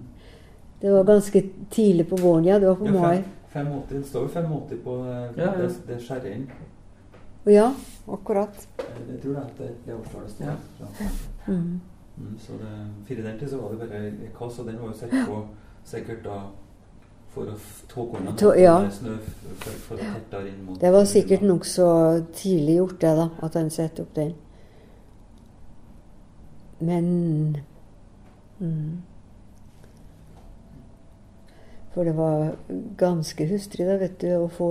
[0.81, 1.41] det var ganske
[1.71, 2.59] tidlig på våren, ja.
[2.59, 3.23] Det var på Ja, mai.
[3.49, 5.61] fem- 85, det står jo 85 på eh, Ja, ja.
[5.61, 6.49] det, det skjæret inn.
[7.45, 7.71] Ja,
[8.07, 8.67] akkurat.
[9.09, 10.45] Jeg tror det er etter det, det årstallet står.
[10.45, 10.55] Ja.
[10.79, 11.07] Ja.
[11.47, 11.79] Mm.
[12.17, 12.71] Mm, så det,
[13.07, 15.47] fire den tid så var det bare kass, og den var jo sett på
[15.85, 16.35] sikkert da
[17.31, 17.81] for å f-
[18.37, 18.89] to, ja.
[18.91, 19.17] snø
[19.59, 19.97] for, for
[20.65, 21.87] mot Det var sikkert nokså
[22.35, 24.33] tidlig gjort, det, da, at han satte opp den.
[26.79, 27.07] Men
[28.59, 29.01] mm.
[31.93, 32.53] For det var
[32.97, 34.69] ganske hustrig, da, vet du, å få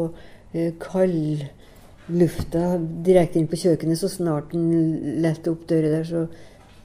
[0.56, 2.64] eh, kaldlufta
[3.04, 4.00] direkte inn på kjøkkenet.
[4.00, 6.24] Så snart den lette opp døra der, så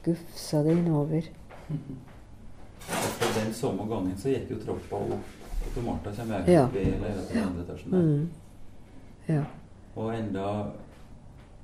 [0.04, 1.30] gufsa det innover.
[1.72, 5.35] Og den samme gangen så gikk jo trappa opp,
[5.76, 6.64] og Martha kommer Ja.
[6.64, 8.02] opp i leiligheten i andre etasjen der.
[8.02, 8.28] Mm.
[9.28, 9.42] Ja.
[9.96, 10.64] Og enda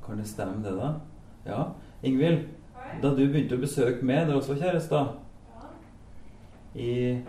[0.07, 0.95] Kan det stemme, det, da?
[1.47, 1.65] Ja.
[2.03, 2.41] Ingvild,
[3.03, 5.13] da du begynte å besøke meg, dere også var kjærester
[6.75, 7.21] i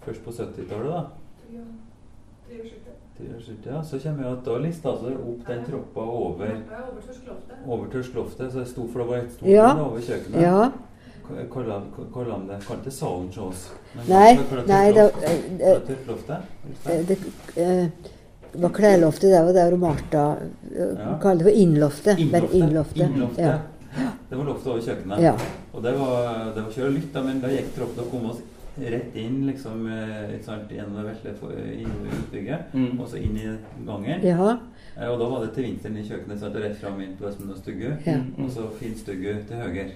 [0.00, 1.02] Først på 70-tallet, da.
[1.52, 1.60] Ja.
[3.66, 3.82] ja.
[3.82, 6.54] Så kommer jeg at da lista seg opp den troppa over
[7.66, 9.74] over Tørskloftet, Så jeg sto for det var et stort Ja.
[9.84, 10.40] over kjøkkenet.
[10.42, 10.70] ja.
[11.52, 13.70] Kaller han det Kaller det salen til oss.
[14.08, 15.70] Nei, hva- hva- hva- nei, det, det,
[16.86, 17.18] eh, eh, det
[17.56, 17.88] eh,
[18.60, 19.74] var klærloftet der, og der
[20.76, 21.18] eh, Ja.
[21.22, 22.18] kalte det for innloftet.
[22.18, 23.00] Innloftet.
[23.08, 23.38] Innloftet.
[23.38, 23.58] Ja.
[24.30, 25.20] Det var loftet over kjøkkenet.
[25.20, 25.34] Ja.
[25.74, 28.38] Og det var, det var kjørt litt, da, men da gikk troppa og kom oss
[28.80, 31.04] rett inn liksom, eh, sant, gjennom det
[32.20, 33.00] utbygget, Mm.
[33.00, 34.20] og så inn i gangen.
[34.96, 37.26] Eh, Og da var det til vinteren i kjøkkenet, så det rett fram inn på
[37.28, 38.16] Østmund og Stugu, Ja.
[38.16, 38.44] Mm.
[38.44, 39.90] Og så fin stugu til høyre.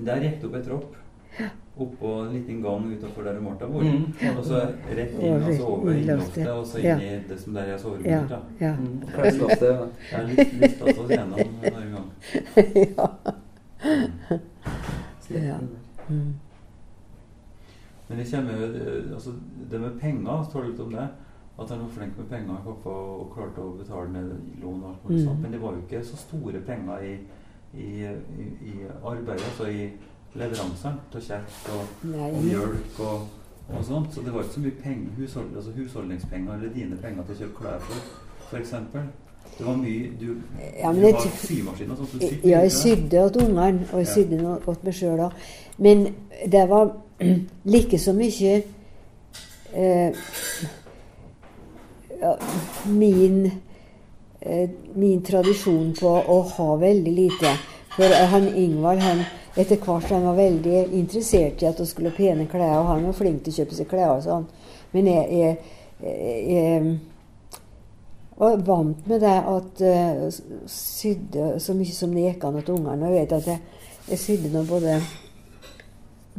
[0.00, 0.96] Men der gikk det opp et tropp.
[1.80, 3.84] Oppå en liten gang utafor der Martha bor.
[3.84, 4.12] Mm.
[4.36, 4.58] Og så
[4.90, 6.96] rett inn, og så over i loftet, og så inn Ja.
[6.98, 8.30] i det som der er soverommet.
[8.30, 8.40] Ja.
[8.60, 8.74] Ja.
[8.76, 9.00] Mm.
[9.24, 9.40] Lyst
[10.60, 12.10] lyst til å se gjennom en gang.
[12.96, 13.08] ja.
[15.30, 15.58] Ja.
[16.10, 16.34] Mm.
[18.08, 18.66] Men det kommer jo
[19.14, 19.30] altså,
[19.70, 21.08] Det med penger, står det litt om det.
[21.60, 24.30] At han var flink med penger pappa, og klarte å betale ned
[24.62, 25.26] lån og alt mulig Mm.
[25.28, 25.40] sånt.
[25.42, 27.18] Men det var jo ikke så store penger i,
[27.74, 27.88] i,
[28.42, 28.72] i, i
[29.04, 29.90] arbeidet, altså i
[30.34, 33.28] leveransene til kjeks og, og mjølk og,
[33.68, 34.14] og sånt.
[34.14, 37.38] Så det var ikke så mye penger, hushold, altså husholdningspenger eller dine penger til å
[37.44, 38.08] kjøpe klær for,
[38.50, 38.74] f.eks.
[39.58, 40.26] Det var mye Du,
[40.78, 42.12] Ja, du har symaskin og sånt.
[42.20, 44.12] Du Ja, jeg sydde åt ungene, og jeg Ja.
[44.14, 45.32] sydde noe åt meg sjøl òg.
[45.78, 46.06] Men
[46.52, 46.92] det var
[47.74, 48.62] like så mye
[49.74, 50.12] eh,
[52.20, 52.34] ja,
[52.86, 53.50] min
[54.94, 57.52] min tradisjon på å ha veldig lite.
[57.96, 59.22] For han Ingvald han,
[59.58, 63.06] etter hvert han var veldig interessert i at hun skulle ha pene klær, og han
[63.08, 64.46] var flink til å kjøpe seg klær og sånn.
[64.94, 65.56] Men jeg, jeg,
[66.50, 66.92] jeg,
[68.40, 70.22] var vant med det at uh,
[70.70, 73.10] sydde så mye som det gikk an til ungene.
[73.10, 75.00] Jeg vet at jeg, jeg sydde nå både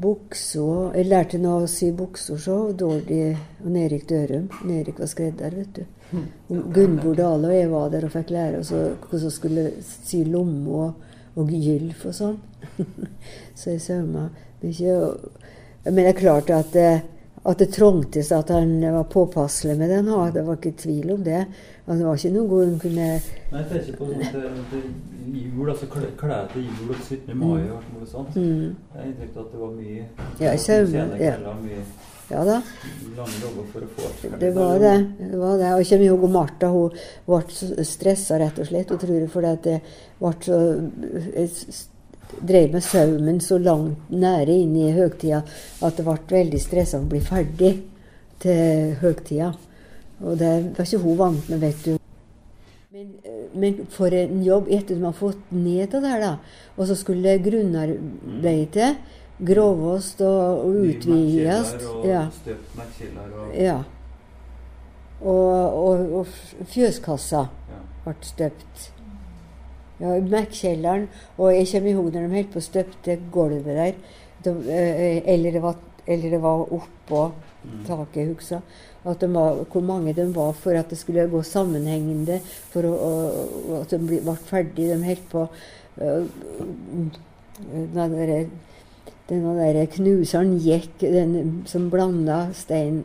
[0.01, 4.47] bukser Jeg lærte nå å sy bukser så dårlig og Erik Dørum.
[4.71, 6.00] Erik var skredder, vet du.
[6.49, 10.81] Gunvor Dale og jeg var der og fikk lære oss hvordan vi skulle sy lomme
[10.83, 11.07] og,
[11.39, 12.37] og gylf og sånn.
[13.59, 14.27] så jeg sømma
[14.61, 14.97] mye.
[15.85, 16.89] Men det er klart at det,
[17.41, 20.11] at det trengtes at han var påpasselig med den.
[20.35, 21.45] Det var ikke tvil om det.
[21.87, 23.07] Altså, det var ikke noe hun kunne
[23.51, 24.81] Nei, jeg tenker på sånn det, det,
[25.33, 27.33] jul, altså klær til jul og 17.
[27.35, 28.37] mai og alt mulig sånt.
[28.37, 30.05] mm, Jeg har inntrykk av at det var mye
[30.39, 31.33] Ja, jeg sene ja.
[31.65, 31.81] mye
[32.31, 32.61] Ja da.
[34.39, 34.97] Det var det.
[35.19, 35.73] det, var det.
[35.75, 36.67] Og kommer ihåg Martha.
[36.71, 36.95] Hun
[37.27, 38.89] ble stressa, rett og slett.
[38.89, 39.79] Hun tror fordi at det
[40.21, 40.59] ble så
[41.35, 41.49] jeg
[42.47, 45.41] drev med saumen så langt nære inn i høgtida
[45.83, 47.73] at det ble veldig stressa å bli ferdig
[48.41, 49.51] til høgtida.
[50.21, 51.97] Og det var ikke hun vant med, vet du.
[52.91, 56.31] Men, eh, men for en jobb etter at man har fått ned det der, da.
[56.77, 58.95] Og så skulle grunnarbeidet til.
[59.45, 61.73] Grovåst og, og utvides.
[61.89, 62.25] Og Ja.
[62.41, 63.77] støpt merkskiller og ja.
[65.21, 66.27] Og, og, og
[66.71, 67.79] fjøskassa ja.
[68.05, 68.87] ble støpt.
[70.01, 71.03] Ja, i Merkjelleren.
[71.37, 73.99] Og jeg kommer ihåg når de holdt på å støpte gulvet der.
[74.41, 75.75] Da, eh, eller, det var,
[76.07, 77.83] eller det var oppå Mm.
[77.85, 78.61] taket, husker.
[79.05, 82.39] At de var, hvor mange de var for at det skulle gå sammenhengende,
[82.71, 83.11] for å, å,
[83.69, 84.87] å- at de ble, ble ferdig.
[84.89, 85.43] De holdt på
[86.01, 86.25] øh,
[87.69, 88.47] den der,
[89.29, 93.03] denne der knuseren gikk, den som blanda stein,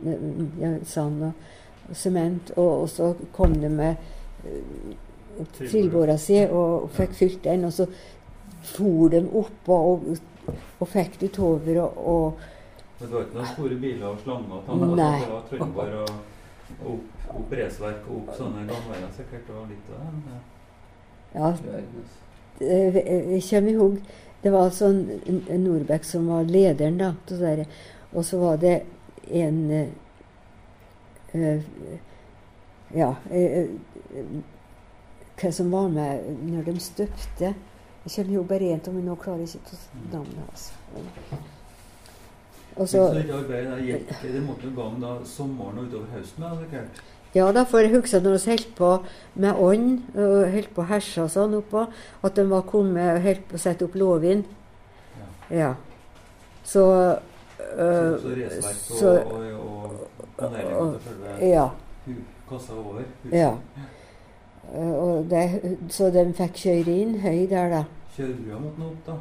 [0.61, 1.49] ja, sand og,
[1.89, 2.53] og sement.
[2.57, 3.97] Og, og så kom de med
[4.45, 7.67] uh, trillbåra si og fikk fylt den.
[7.69, 7.87] Og så
[8.67, 10.09] for de oppå og,
[10.81, 11.83] og fikk det utover.
[11.85, 12.39] og, og
[12.99, 14.97] Men det var ikke noen store biler og slanger og tanner?
[14.97, 15.21] Nei.
[15.21, 16.13] Det var Trøndelag og,
[16.81, 20.39] og opp, opp og opp sånne gangveier sikkert og litt av det.
[21.37, 21.51] ja.
[21.67, 21.81] ja,
[22.61, 23.99] jeg, kommer i ihåg
[24.43, 27.15] Det var altså en Nordbeck som var lederen, da.
[28.13, 28.83] Og så var det
[29.27, 31.63] en eh,
[32.95, 33.67] Ja eh,
[35.37, 37.55] Hva som var med når de støpte.
[38.07, 40.71] Jeg kommer jo bare én, men nå klarer jeg ikke å navnet hans.
[42.77, 45.89] Og Men så, så det arbeidet gikk, det måtte jo gå om da sommeren og
[45.91, 46.45] utover høsten?
[46.63, 47.03] sikkert?
[47.37, 48.91] Ja, da får jeg huske når vi holdt på
[49.45, 51.87] med ånd, og holdt på å herse og sånn oppå,
[52.25, 54.45] at de var kommet og holdt på å sette opp låvin.
[55.51, 55.57] Ja.
[55.59, 55.75] Ja.
[56.65, 56.85] Så,
[57.57, 61.69] Så, øh, så resverk og, og, og paneling og- til selve Ja.
[62.49, 63.03] kassa over?
[63.25, 63.33] huset.
[63.39, 63.53] ja.
[64.75, 65.45] Eh, Og det,
[65.91, 67.85] så de fikk kjøre inn høy der, da.
[68.17, 69.13] Kjørerua måtte nå opp, da.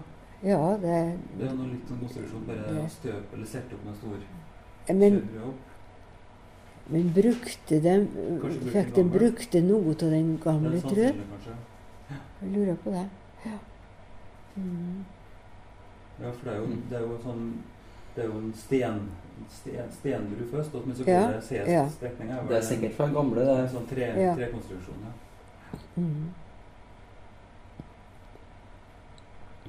[0.43, 4.95] Ja, det Det er noe litt sånn konstruksjon, bare støpe eller sette opp med stor
[4.95, 5.15] Men,
[5.47, 5.55] opp.
[6.89, 7.93] Men brukte de
[8.71, 11.15] Fikk de den brukte noe av den gamle, tror jeg?
[12.41, 13.05] Jeg lurer på det.
[13.45, 13.57] Ja.
[14.55, 15.05] Mm.
[16.21, 17.47] Ja, for det er jo, det er jo sånn
[18.15, 18.99] Det er jo en sten,
[19.51, 21.41] sten, stenbru først, og men så går Ja, det.
[21.43, 22.37] CS-strekninga.
[22.47, 24.35] Det er sikkert fra gamle, det er en sånn tre, Ja.
[24.35, 25.01] trekonstruksjon.
[25.03, 25.79] Ja.
[25.97, 26.29] Mm.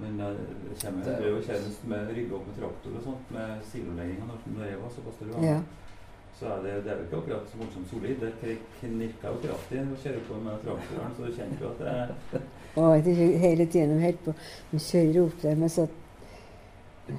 [0.01, 0.27] Men eh,
[0.71, 4.23] det kommer er jo jo- kjennest med rygge opp med traktor og sånt, med silolegging
[4.23, 5.45] og når det var såpass stor.
[5.45, 5.61] Ja.
[6.37, 8.17] Så er det, det er jo ikke akkurat så voldsomt solid.
[8.21, 11.89] Det knirker jo kraftig å kjøre på med traktoren, så du kjente jo at det
[11.89, 12.43] er
[12.77, 14.35] Og det er hele tiden de holdt på
[14.73, 15.87] De kjører opp der med så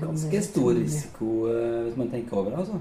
[0.02, 2.80] Ganske stor risiko eh, hvis man tenker over det, altså.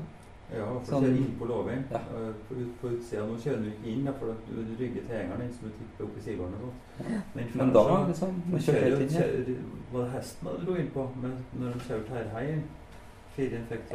[0.53, 1.85] Ja, for Sånn- du kjører inn på låven.
[1.91, 2.01] Ja.
[2.49, 5.53] På, på utsida nå kjører du ikke inn, da, for at du rygger tilhengeren din
[5.57, 6.53] som du tipper opp i siloen.
[6.55, 7.23] og sånt.
[7.35, 9.17] Men Men da, så- liksom Man kjører kjører helt inn.
[9.17, 9.23] ja.
[9.23, 12.53] kjører, Var det hesten du dro inn på men når de kjørte her hjem?
[12.53, 12.86] Fire infekter.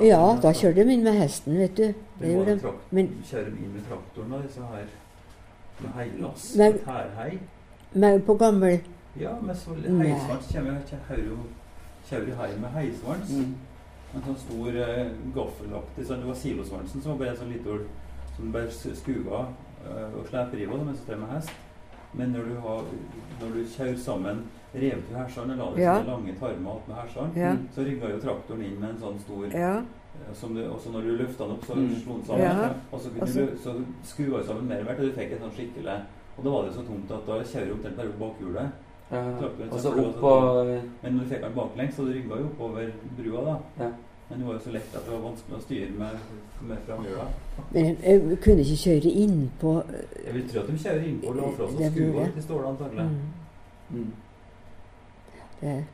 [0.06, 1.88] Ja, da kjører de inn med hesten, vet du.
[2.20, 2.74] Det de.
[2.92, 4.86] Men, kjører de inn med traktoren og disse her
[5.82, 6.46] med heilass?
[6.58, 7.40] Med Tærhei?
[7.94, 8.80] Med på gammel
[9.20, 10.54] Ja, med heisvans
[12.10, 13.34] Kjører hei med heisvans.
[13.34, 13.56] Mm.
[14.16, 17.86] En sånn stor eh, gaffelaktig sånn, Det var silosvansen som var bare en sånn liten
[18.36, 19.46] som du bare skuva
[19.86, 21.54] eh, og deg mens du drev med hest.
[22.14, 22.90] Men når du, har,
[23.40, 24.44] når du kjører sammen
[24.74, 26.02] revet du hersene, la det Ja.
[26.04, 27.56] lange tarmer opp med hersene, Ja.
[27.76, 29.78] Så rygga jo traktoren inn med en sånn stor Ja.
[29.80, 31.96] eh, som du, også når du løfta den opp, så Mm.
[32.04, 32.42] slo den sammen.
[32.42, 32.70] Ja.
[32.92, 35.32] Og så, kunne Og du, så- skrua så sammen mer og mer til du fikk
[35.32, 36.02] et sånn skikkelig
[36.38, 38.70] Og da var det så tungt at da kjører du omtrent bare på bakhjulet.
[39.12, 39.18] Ja.
[39.40, 42.46] Traktoren, Og så opp på Men når du fikk den baklengs, så du rygga jo
[42.46, 43.84] oppover brua, da.
[43.84, 43.92] Ja.
[44.30, 46.10] Men det var jo så lett at det var vanskelig å styre med,
[46.64, 47.26] med framhjula.
[47.74, 49.84] Men jeg, jeg kunne ikke kjøre innpå
[50.26, 52.34] Jeg vil tro at de kjører inn på lårflås og jeg.
[52.34, 53.04] til stålet, antagelig.
[53.92, 54.12] mm, mm.
[55.62, 55.86] Det,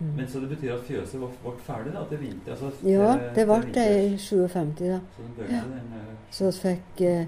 [0.00, 0.12] mm.
[0.16, 2.50] Men så det betyr at fjøset var- ble ferdig da, til vinter?
[2.52, 5.00] Altså, Ja, det ble det i 57, da.
[5.16, 5.60] Så den ja.
[5.62, 7.26] den eh, Så fikk, eh,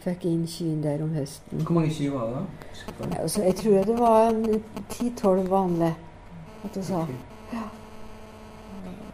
[0.00, 1.60] fikk inn kyrne der om høsten.
[1.60, 3.08] Hvor mange kyr var det, da?
[3.16, 5.96] Ja, altså, jeg tror det var en 10-12 vanlige,
[6.64, 7.04] at du sa.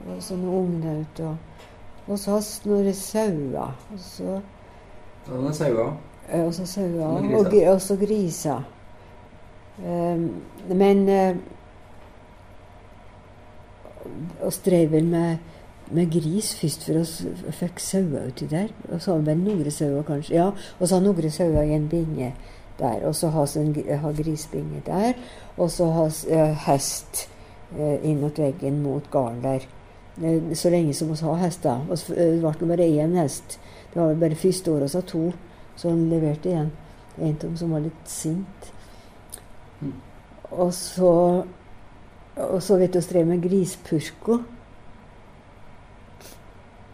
[0.07, 1.37] Og så noen ungnaut og
[2.09, 3.77] Og så noen sauer.
[3.93, 4.41] Og så,
[5.29, 5.35] eh,
[6.45, 7.69] og så sauer.
[7.73, 8.63] Og så griser.
[9.83, 11.07] Um, men
[14.43, 15.37] vi drev vel med,
[15.91, 16.93] med gris først, for
[17.47, 18.71] vi fikk sauer uti der.
[18.93, 20.35] Og så har vi noen sauer, kanskje.
[20.37, 22.33] Ja, og så har noen sauer i en binge
[22.79, 23.07] der.
[23.07, 25.15] Og så har vi grisbinge der.
[25.57, 27.29] Og så har vi uh, hest
[27.79, 29.67] inn mot veggen mot gården der.
[30.23, 31.81] Eh, Så lenge som vi har hester.
[31.91, 33.59] Eh, det ble bare én hest.
[33.95, 35.33] Det var bare første året vi hadde to,
[35.77, 36.73] så han leverte igjen.
[37.19, 38.72] En av dem som var litt sint.
[40.53, 41.13] Og så
[42.37, 44.39] Og så vet du, strev med grispurko.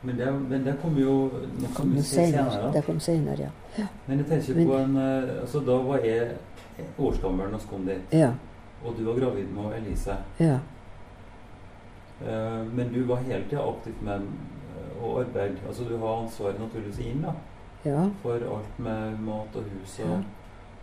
[0.02, 1.30] Men det, men det kom jo
[1.60, 2.50] Det kom vi jo senere.
[2.50, 2.72] senere.
[2.72, 3.38] Det kom senere,
[3.78, 3.84] ja.
[4.06, 6.30] Men jeg tenker Men- på en eh, altså Da var jeg
[6.98, 8.32] årsgammel da vi kom dit, Ja.
[8.84, 10.16] og du var gravid med Elise.
[10.40, 10.58] ja.
[12.26, 14.20] Eh, men du var hele tida aktiv med
[15.02, 15.56] og å arbeide.
[15.68, 17.32] Altså du har ansvaret naturligvis inn da,
[17.84, 18.08] Ja.
[18.22, 19.98] for alt med mat og hus.
[20.00, 20.22] og Ja.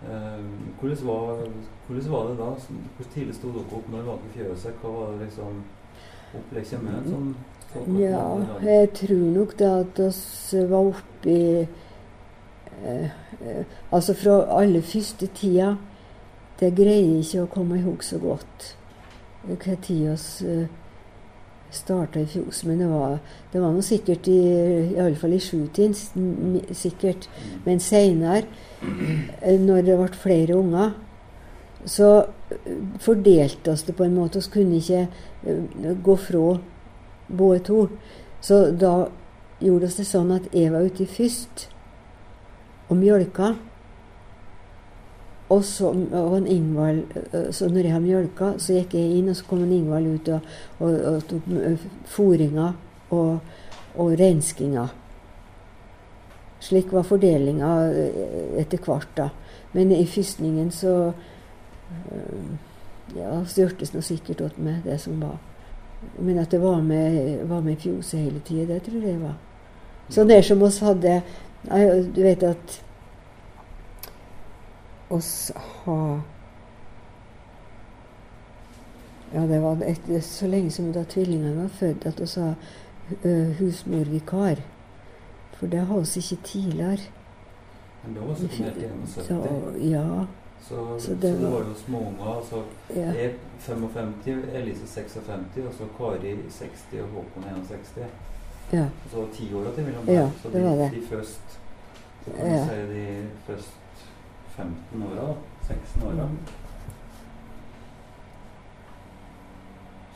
[0.09, 0.45] Eh,
[0.79, 1.41] hvordan, var,
[1.87, 2.51] hvordan var det da?
[2.97, 4.79] Hvor tidlig sto dere opp når dere var i fjøset?
[4.81, 5.59] Hva var det liksom
[6.39, 7.35] opplegget med sånn
[7.99, 8.21] Ja,
[8.63, 13.09] jeg tror nok det at vi var oppe i eh,
[13.41, 15.73] eh, Altså fra aller første tida
[16.59, 18.75] Det greier ikke å komme i hug så godt.
[19.43, 20.59] Hva tid vi
[21.75, 22.63] starta i fjos.
[22.67, 23.17] Men det var,
[23.51, 24.39] det var noe sikkert i
[24.95, 25.95] Iallfall i sjutiden.
[26.75, 27.27] Sikkert.
[27.65, 28.45] Men seinere,
[29.41, 30.95] eh, når det ble flere unger,
[31.85, 32.09] så
[32.51, 34.41] eh, fordelte oss det på en måte.
[34.41, 35.05] Vi kunne ikke
[35.45, 36.57] eh, gå fra
[37.27, 37.85] både to.
[38.41, 38.95] Så da
[39.59, 41.69] gjorde vi det sånn at jeg var ute først
[42.89, 43.55] og mjølka.
[45.49, 49.29] Og så og en Ingvald eh, Så når jeg har mjølka, så gikk jeg inn,
[49.29, 52.71] og så kom en Ingvald ut og, og, og tok eh, fôringa
[53.13, 53.57] og,
[53.95, 54.87] og renskinga.
[56.65, 59.29] Slik var fordelinga eh, etter hvert, da.
[59.75, 61.13] Men i fysningen så
[63.15, 65.35] Ja, styrtes nå sikkert åt meg, det som var.
[66.17, 69.35] Men at det var med, var med i fjoset hele tida, det tror jeg var.
[70.09, 71.21] Så det som oss hadde
[72.15, 72.79] Du vet at
[75.09, 76.21] oss ha
[79.33, 82.53] Ja, det var et, så lenge som da tvillingene var født, at vi sa
[83.59, 84.61] husmorvikar.
[85.57, 86.97] For det har vi ikke tidligere.
[88.05, 88.73] Men da var det så mer
[89.07, 89.91] Så, 71.
[89.91, 90.25] ja,
[90.61, 92.35] Så, så så det det var- var jo småunger.
[92.37, 92.63] Altså,
[92.95, 93.11] ja.
[93.13, 98.07] jeg 55, Elise 56, og så Kari 60 og Håkon 61.
[98.73, 98.85] ja.
[99.11, 100.29] Så ti år til mellom Ja, der.
[100.43, 100.91] Så det var de, det.
[100.91, 101.41] de først
[102.25, 102.65] Så kan Ja.
[102.65, 103.69] si de først
[104.55, 105.35] 15 åra, da.
[105.67, 106.27] 16 åra.
[106.29, 106.37] Mm.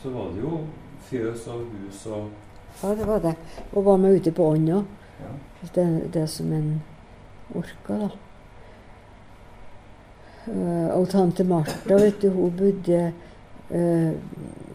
[0.02, 0.62] Så var det jo
[1.10, 2.30] fjøs og hus og
[2.82, 3.36] ja, det var det.
[3.74, 4.84] Og var med ute på ånd òg.
[5.20, 5.32] ja.
[5.76, 6.82] Det, det som en
[7.56, 8.10] orka, da.
[10.48, 13.12] Eh, og tante Martha, vet du, hun bodde
[13.70, 14.12] uh,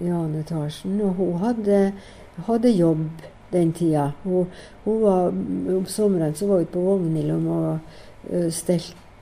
[0.01, 1.79] i annen etasjen, og hun hadde,
[2.47, 4.11] hadde jobb den tida.
[4.25, 4.53] Hun,
[4.85, 5.33] hun var,
[5.79, 7.79] om sommeren så var hun på Vognilom og
[8.31, 8.51] uh,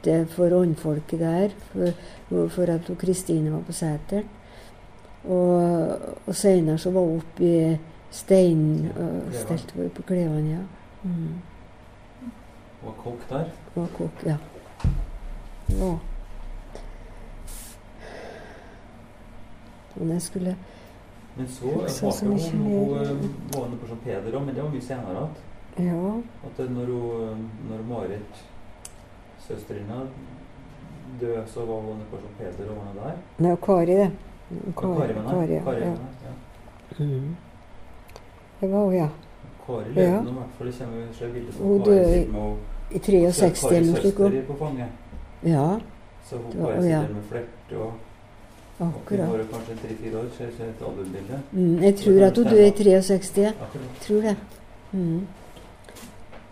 [0.02, 4.24] stelte for åndfolket der, for, for at Kristine var på seteren.
[5.24, 7.78] Og, og seinere så var hun oppe i
[8.10, 10.62] steinen og stelte på Klevann, ja.
[11.02, 11.38] Mm.
[12.82, 13.44] Var kokk der.
[13.74, 14.36] Var kokk, ja.
[15.68, 15.92] ja.
[20.00, 20.56] Og jeg skulle
[21.36, 21.74] Men så var
[22.20, 22.90] hun,
[23.54, 24.04] var på St.
[24.04, 25.30] Peder òg, men det var mye senere igjen.
[25.78, 26.16] Ja.
[26.48, 28.42] At når, hun, når Marit,
[29.52, 29.94] søsterinna,
[31.20, 32.32] døde, så var hun på St.
[32.38, 33.16] Peder og ordna der.
[33.38, 34.10] Nei, Kari, det.
[34.66, 35.62] Og Kari, Kari, ja.
[35.64, 35.86] Kari, ja.
[35.86, 37.04] ja.
[37.04, 37.36] Mm.
[38.60, 39.08] Det var hun, ja.
[39.66, 40.02] Kari Ja.
[40.02, 40.66] levde nå i hvert fall.
[40.66, 44.46] Det kommer et bilde Hun på Kari døde i- I 63 eller noe slikt.
[44.46, 44.86] På fanget.
[45.44, 45.78] Ja,
[46.24, 47.00] Så hun Det var- Kari ja.
[47.00, 47.92] sitter med flert og
[48.78, 49.28] og Hun akkurat.
[49.28, 51.40] var kanskje tre-fire år, ser ser et albumbilde.
[51.52, 53.42] Mm, jeg tror at hun døde i 63.
[53.42, 54.00] Jeg Akkurat.
[54.00, 54.36] tror det.
[54.92, 55.26] Mm.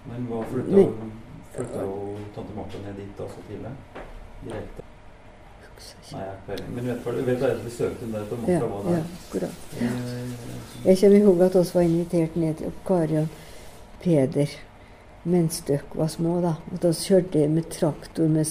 [0.06, 1.12] Men hva flytta hun
[1.60, 3.72] flytta jo tante Martha ned dit også så tidlig?
[4.44, 4.86] Direkte?
[6.12, 6.58] Nei, jeg.
[6.74, 7.04] Men vet,
[7.40, 8.96] hva- vi søkte der på Ja, Martha var der.
[8.96, 9.54] ja, akkurat.
[9.80, 13.28] Eh, Jeg kommer i hug at vi var invitert ned til Kari og
[14.02, 14.46] Peder
[15.24, 16.40] mens dere var små.
[16.40, 16.54] da.
[16.74, 18.46] At vi kjørte med traktor med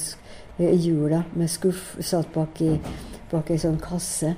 [0.59, 2.79] hjula med skuff satt bak i,
[3.31, 4.35] bak ei sånn kasse.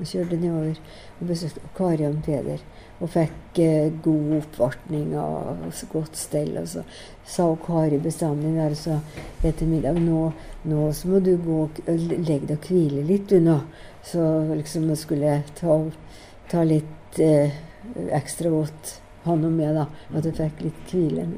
[0.00, 0.76] Og kjørte nedover
[1.20, 2.58] og besøkte Kari og Peder.
[2.98, 6.56] Og fikk eh, god oppvartning og, og så godt stell.
[6.58, 6.82] Og så
[7.28, 8.98] sa Kari bestandig der så
[9.46, 10.22] etter middag nå,
[10.70, 13.60] nå så må du gå og legge deg og hvile litt, du nå.
[14.02, 14.24] Så
[14.54, 15.78] liksom jeg skulle ta,
[16.50, 17.54] ta litt eh,
[18.16, 18.96] ekstra godt
[19.28, 19.86] hånd om meg, da.
[20.16, 21.28] At jeg fikk litt hvile.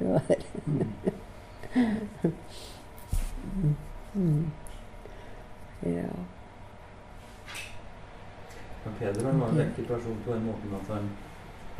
[3.60, 3.76] mm.
[4.14, 4.50] Mm.
[5.80, 6.12] Ja.
[8.84, 11.06] Men Peder var en vekker person på den måten at han,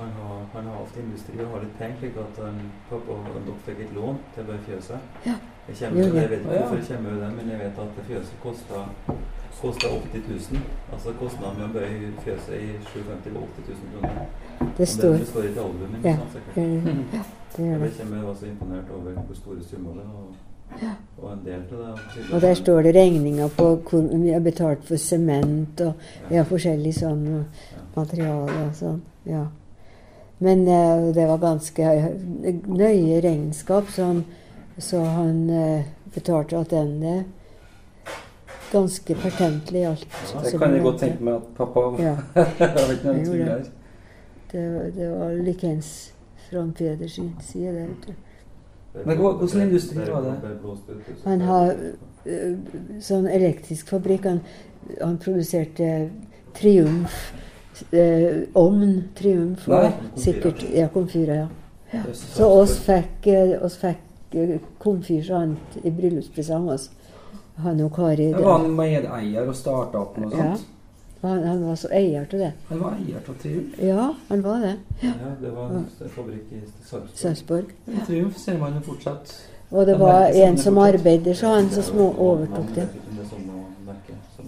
[0.00, 3.28] han, har, han har ofte industri og har litt penger, slik at han, pappa og
[3.34, 5.10] dere fikk et lån til bare fjøset.
[5.26, 5.36] Ja.
[5.68, 6.22] Jeg, kommer, det.
[6.22, 8.86] jeg vet ikke hvorfor jeg kommer med det, men jeg vet at det fjøset kosta
[9.60, 10.22] kosta 80
[10.52, 10.60] 000.
[10.92, 14.70] Altså kostnaden med å bøye fjøset i 750 var 80 000 kroner.
[14.78, 16.06] Det står det står i albumet.
[16.08, 16.14] Ja.
[16.20, 16.56] Sånn, sikkert.
[17.16, 17.24] Ja,
[17.56, 17.90] det gjør det.
[17.90, 20.30] Jeg kjempe, var så imponert over hvor store summer det var.
[20.30, 22.26] Og, og en del til det.
[22.32, 26.94] Og der står det regninger på hvor vi har betalt for sement og ja, forskjellig
[26.96, 27.24] sånn
[27.96, 29.00] materiale og sånn.
[29.28, 29.48] Ja.
[30.42, 34.24] Men eh, det var ganske eh, nøye regnskap, så han,
[34.78, 35.82] så han eh,
[36.14, 37.24] betalte tilbake
[38.72, 40.06] ganske pertentlig alt.
[40.44, 42.14] Det kan jeg godt tenke meg at pappa Ja.
[42.60, 43.48] Var ikke noen tvil det.
[43.50, 43.68] der.
[44.52, 44.62] Det,
[44.96, 45.90] det var likeens
[46.48, 47.74] fra Peders side.
[47.74, 48.14] det, vet du.
[49.04, 50.56] Men hvordan industri var det?
[51.24, 51.74] Han har
[53.02, 54.24] sånn elektrisk fabrikk.
[54.24, 54.40] Han,
[55.02, 56.08] han produserte
[56.56, 57.20] Triumf.
[57.92, 59.92] Øh, ovn Triumf og Nei.
[60.16, 61.34] sikkert ja, komfyrer.
[61.92, 62.00] ja.
[62.14, 66.70] Så oss fikk, eh, oss fikk eh, komfyr sant, i bryllupspresang.
[67.56, 68.16] Han og Kari.
[68.16, 70.56] Det det- var han medeier og starta opp noe Ja.
[71.22, 72.52] Han, han var så eier til det.
[72.68, 73.78] Han var eier til Triumf.
[73.82, 74.76] Ja, han var det.
[75.02, 75.12] Ja,
[75.42, 77.14] det var en fabrikk i Sarpsborg.
[77.14, 77.64] Sarpsborg.
[78.06, 79.34] Triumf ser man jo fortsatt.
[79.70, 80.94] Og det var en som fortsatt.
[81.00, 82.88] arbeider, så han som små overtok det.
[83.10, 83.52] Det er samme
[83.86, 84.44] merke som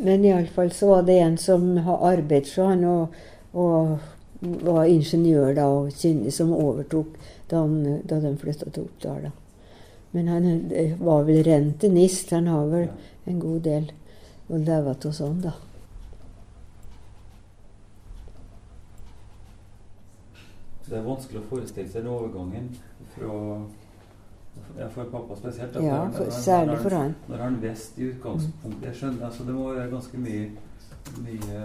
[0.00, 3.16] Men iallfall så var det en som har arbeidet for han, og,
[3.52, 3.98] og
[4.40, 7.18] var ingeniør da, og kyndig, som overtok
[7.50, 9.28] da, han, da de flytta til Oppdal.
[9.28, 9.36] da.
[10.10, 12.30] Men han var vel rentenist.
[12.30, 12.88] Han har vel
[13.24, 13.90] en god del
[14.50, 15.52] å leve av sånn, da.
[20.88, 22.72] Det er vanskelig å forestille seg den overgangen
[23.12, 23.34] fra
[24.94, 25.74] For pappa spesielt.
[25.82, 27.14] Ja, for, når- særlig han, for han.
[27.28, 30.50] Når han visste i utgangspunktet Jeg skjønner, altså Det må være ganske mye,
[31.24, 31.60] mye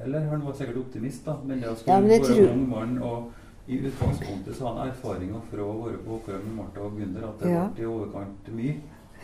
[0.00, 1.34] Eller han var sikkert optimist, da.
[1.44, 3.30] Men det å skulle Ja, være ung mann og
[3.68, 7.26] i utgangspunktet så har han erfaringer fra å være på Åkra med Martha og Gunder
[7.28, 7.66] at det Ja.
[7.74, 8.76] ble i overkant mye.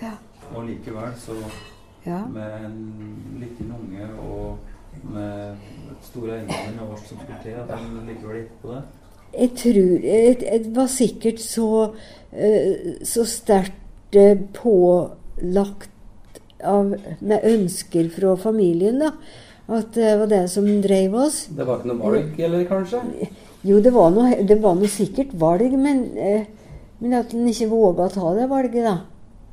[0.03, 0.13] Ja.
[0.55, 1.33] Og likevel så
[2.07, 2.27] Ja.
[2.27, 2.77] med en
[3.41, 4.59] liten unge og
[5.13, 5.57] med
[6.03, 8.83] store eiendommer og alt som skulle til, at han likevel gikk på det.
[9.37, 11.93] Jeg tror Det jeg var sikkert så,
[12.33, 15.91] eh, så sterkt eh, pålagt
[16.65, 19.13] av, med ønsker fra familien, da.
[19.67, 21.47] At det var det som drev oss.
[21.51, 23.03] Det var ikke noe valg, eller kanskje?
[23.67, 26.47] Jo, det var noe, det var noe sikkert valg, men, eh,
[27.01, 28.97] men at en ikke våga å ta det valget, da.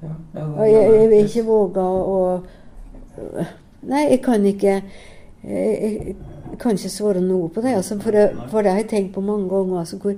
[0.03, 2.19] Ja, ja, Og jeg, jeg, jeg ikke våga å
[3.83, 4.83] Nei, jeg kan ikke jeg,
[5.43, 6.15] jeg
[6.59, 7.75] kan ikke svare noe på det.
[7.75, 9.79] Altså, for, det- for det har jeg tenkt på mange ganger.
[9.79, 10.13] Altså, hvor,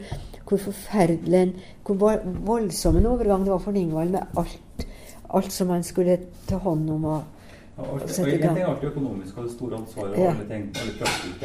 [0.49, 1.53] hvor forferdelig en
[1.85, 4.87] Hvor voldsom en overgang det var for Ingvald med alt,
[5.33, 6.17] alt som han skulle
[6.47, 7.05] ta hånd om.
[7.05, 7.23] Og,
[7.77, 10.29] Ja, alt, og en ting er alltid økonomisk og det store ansvaret og Ja.
[10.31, 11.39] alle ting, alle praktiske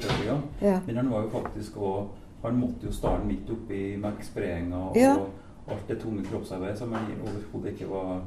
[0.00, 0.78] ting ja.
[0.86, 2.06] Men han var jo faktisk også,
[2.42, 5.16] Han måtte jo starte midt oppi Max-sprayinga og Ja.
[5.70, 8.20] alt det tunge kroppsarbeidet som han overhodet ikke var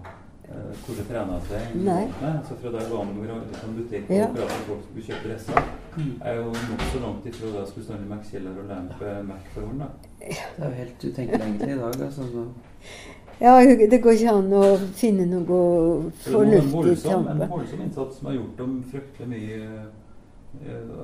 [0.49, 2.05] uh, du trener seg Nei.
[2.21, 2.33] Nei.
[2.47, 4.27] Så fra da jeg var med og rante på en butikk og Ja.
[4.35, 5.63] som folk skulle kjøpe dresser,
[5.95, 6.21] Mm.
[6.21, 9.43] er jeg jo nokså langt ifra da jeg skulle stå i Max-kjeller og lempe Mac
[9.53, 9.79] for hånd.
[9.79, 9.85] da.
[10.19, 12.01] Det er jo helt utenkelig egentlig i dag.
[12.05, 12.21] Altså.
[12.21, 12.51] så-
[13.41, 13.59] ja,
[13.91, 17.81] det går ikke an å finne noe Så det er en fornuftig voldsom, en voldsom
[17.81, 19.85] innsats som har gjort dem fryktelig mye eh,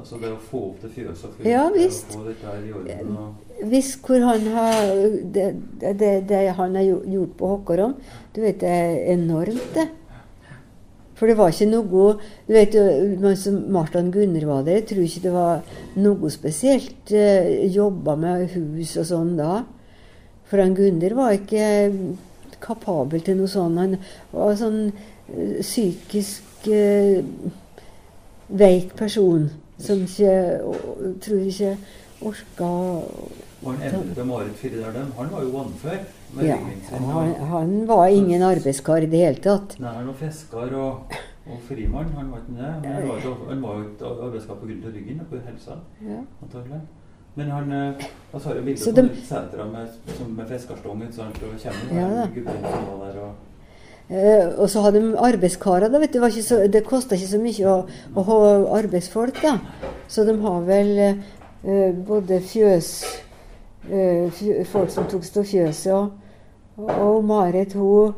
[0.01, 2.13] Altså det å få opp det fjøset og Ja, visst.
[2.15, 3.17] få dette her i orden.
[3.17, 4.91] Og, Hvis hvor han har
[5.35, 5.47] det,
[5.79, 7.95] det, det han har gjort på Håkårom,
[8.33, 9.87] du vet det er enormt, det.
[11.21, 12.15] For det var ikke noe
[12.47, 12.73] Du vet
[13.69, 15.61] Martin Gunnar var der, jeg tror ikke det var
[16.01, 19.59] noe spesielt eh, jobba med hus og sånn da.
[20.49, 21.67] For han Gunnar var ikke
[22.61, 23.77] kapabel til noe sånt.
[23.77, 23.99] Han
[24.33, 27.21] var sånn eh, psykisk eh,
[28.51, 29.49] veik person
[29.81, 30.33] som ikke
[31.21, 31.77] tror ikke
[32.21, 32.69] orka
[33.61, 35.99] Var han eldre Marit Fyri han var jo vannfør.
[36.41, 36.55] Ja,
[36.89, 39.75] han, han var ingen arbeidskar i det hele tatt.
[39.79, 41.13] Nei, han var fisker og,
[41.45, 42.09] og frimann.
[42.17, 42.71] Han var ikke det.
[42.81, 46.17] Men han var, han var jo et arbeidskar av ryggen og på helsa, Ja.
[46.41, 46.81] antagelig.
[47.35, 47.71] Men han
[48.33, 49.87] altså har jo bilder Så på de- setra med,
[50.37, 52.23] med fiskerstong, Så han kommer Ja da.
[52.23, 53.31] en gubbe som var der og
[54.09, 55.89] Eh, og så hadde de arbeidskarer.
[55.91, 57.75] da, vet du, det, så, det kosta ikke så mye å,
[58.15, 58.39] å ha
[58.79, 59.41] arbeidsfolk.
[59.41, 59.57] da.
[60.07, 62.91] Så de har vel eh, både fjøs
[63.81, 66.11] fjø, Folk som tok stå fjøset, og,
[66.77, 68.13] og Marit hun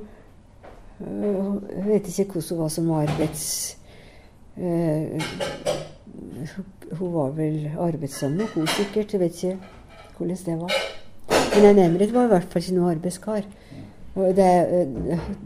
[1.04, 3.78] Jeg vet ikke hvordan hun var som arbeids...
[6.94, 9.14] hun- var vel arbeidsom hun sikkert.
[9.14, 9.58] Jeg vet ikke
[10.18, 10.74] hvordan det var.
[11.56, 13.44] Men en Emret var i hvert fall ikke noe arbeidskar.
[14.14, 14.50] Og det,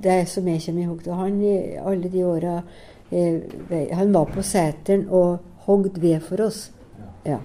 [0.04, 2.58] det som jeg kommer i hug av han i alle de åra
[3.12, 5.38] eh, Han var på seteren og
[5.68, 6.68] hogd ved for oss.
[7.24, 7.40] Ja.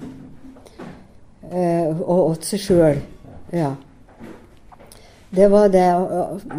[1.50, 3.00] Eh, og åt seg sjøl.
[3.54, 3.74] Ja.
[5.32, 5.86] Det var det,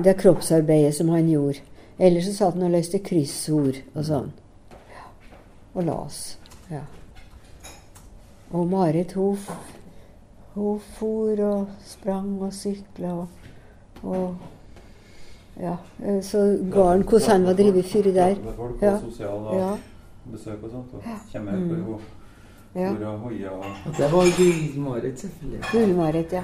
[0.03, 1.59] det kroppsarbeidet som han gjorde.
[1.99, 4.31] Ellers så satt han og løste kryssord og sånn.
[4.95, 5.05] Ja.
[5.75, 6.23] Og las.
[6.71, 6.81] Ja.
[8.53, 9.37] Og Marit, hun,
[10.55, 13.47] hun for og sprang og sykla og,
[14.03, 14.52] og
[15.61, 15.77] Ja.
[16.05, 16.37] eh, Så
[16.71, 18.35] gården han hvordan han var drevet før der.
[18.57, 18.93] Folk Ja.
[18.93, 19.75] og sosial og Ja.
[20.31, 20.93] besøk og sånt.
[20.93, 21.01] Og
[21.33, 21.69] kommer Mm.
[21.69, 21.99] her på
[22.75, 22.89] ja.
[23.17, 23.65] hoia og
[23.97, 25.61] det var Gull-Marit, selvfølgelig.
[25.71, 26.43] Gull-Marit, ja.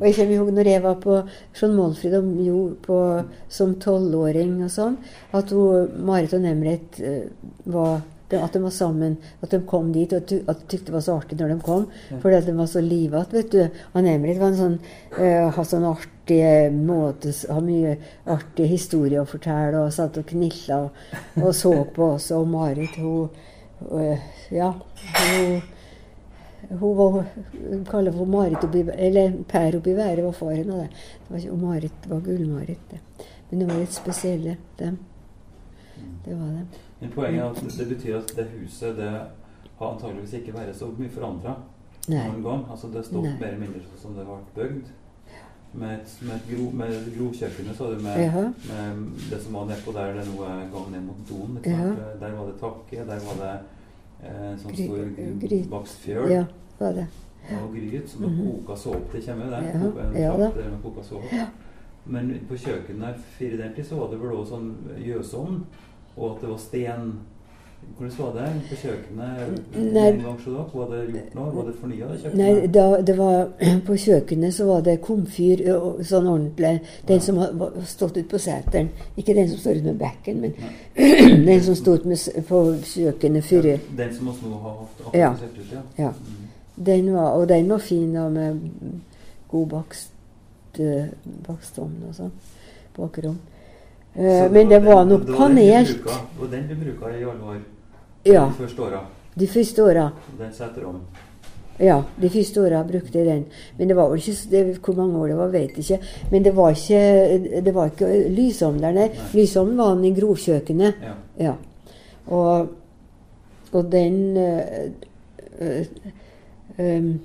[0.00, 1.22] Og jeg kommer ihåg når jeg var på
[1.62, 4.96] Jean Molfrid og Jo på, som tolvåring og sånn,
[5.32, 7.28] at hun, Marit og Nemret eh,
[7.66, 8.00] var
[8.42, 9.16] at de var sammen.
[9.42, 11.58] At de kom dit, og ty- at du tykte det var så artig når de
[11.64, 11.86] kom.
[12.10, 12.18] Ja.
[12.22, 13.80] Fordi at de var så livete, vet du.
[13.94, 14.78] Han Emil var en sånn
[15.18, 16.40] uh, har sånn artig
[16.74, 20.90] måte s- Har mye artige historier å fortelle, og satt og knilla og,
[21.42, 22.30] og så på oss.
[22.32, 23.28] Og Marit, hun
[23.92, 24.18] uh,
[24.50, 25.62] Ja, hun
[26.64, 27.24] hun var,
[27.70, 30.86] hun kaller for Marit oppi, eller Per oppi været var faren av det.
[30.94, 32.78] Det var ikke og Marit, var Gull-Marit.
[32.90, 33.00] det.
[33.50, 34.96] Men de var litt spesielle, dem.
[36.24, 36.64] Det var det.
[37.04, 39.10] Men poenget er at det betyr at det huset det
[39.78, 41.52] har antageligvis ikke vært så mye forandra
[42.08, 42.62] noen gang.
[42.72, 44.92] Altså det står mer eller mindre sånn som det ble bygd.
[45.74, 48.44] Med, med, gro, med grovkjøkkenet, så du, med, ja.
[48.68, 51.58] med det som var nedpå der det nå er gang ned mot doen.
[51.66, 51.88] Ja.
[52.20, 53.54] Der var det takke, der var det
[54.22, 56.44] eh, sånn stor bakstfjøl Ja,
[56.78, 57.08] var det.
[57.58, 58.66] og gryt som mm -hmm.
[58.66, 59.12] koka såpe.
[59.12, 59.62] Det kommer jo der.
[59.62, 61.46] Ja, Koka- ja der koka såpe.
[62.04, 65.66] Men på kjøkkenet før i den tid så var det vel òg sånn gjøsovn,
[66.16, 67.14] og at det var sten.
[67.98, 70.12] Hvordan var det på kjøkkenet Nei.
[70.24, 71.50] Var det gjort noe?
[71.52, 72.06] Var det fornya?
[72.34, 73.50] Nei, da, det var,
[73.86, 76.80] på kjøkkenet så var det komfyr og sånn ordentlig.
[77.06, 77.52] Den som har
[77.84, 78.88] stått ute på seteren.
[79.20, 80.56] Ikke den som står ute med bekken, men
[81.50, 81.98] den som sto
[82.48, 83.68] på kjøkkenet før.
[83.74, 85.34] Ja, Den som også har hatt Ja.
[85.44, 85.84] sett ut, ja.
[86.06, 86.12] Ja.
[86.16, 86.40] Mm.
[86.88, 88.60] Den var, og den var fin da, med
[89.52, 90.10] god bakst,
[91.46, 92.32] bakstovn og sånn.
[92.96, 93.36] Bakrom.
[94.16, 95.88] Eh, men det var den- nok var panelt.
[95.88, 97.56] bruka- Det var den du bruka i januar?
[98.26, 99.00] Ja, De første åra?
[99.40, 100.10] de første åra.
[100.38, 101.00] Den setter om?
[101.80, 103.44] Ja, de første åra brukte jeg den.
[103.78, 105.98] Men det var vel ikke det, Hvor mange år det var, vet jeg ikke.
[106.30, 108.92] Men det var ikke, det var ikke lysovn der.
[108.92, 109.08] Nei.
[109.34, 110.94] Lysovnen var den i grovkjøkkenet.
[111.02, 111.44] Ja.
[111.44, 111.52] Ja.
[112.26, 112.68] Og,
[113.72, 114.60] og den øh,
[115.60, 115.84] øh,
[116.78, 117.20] em,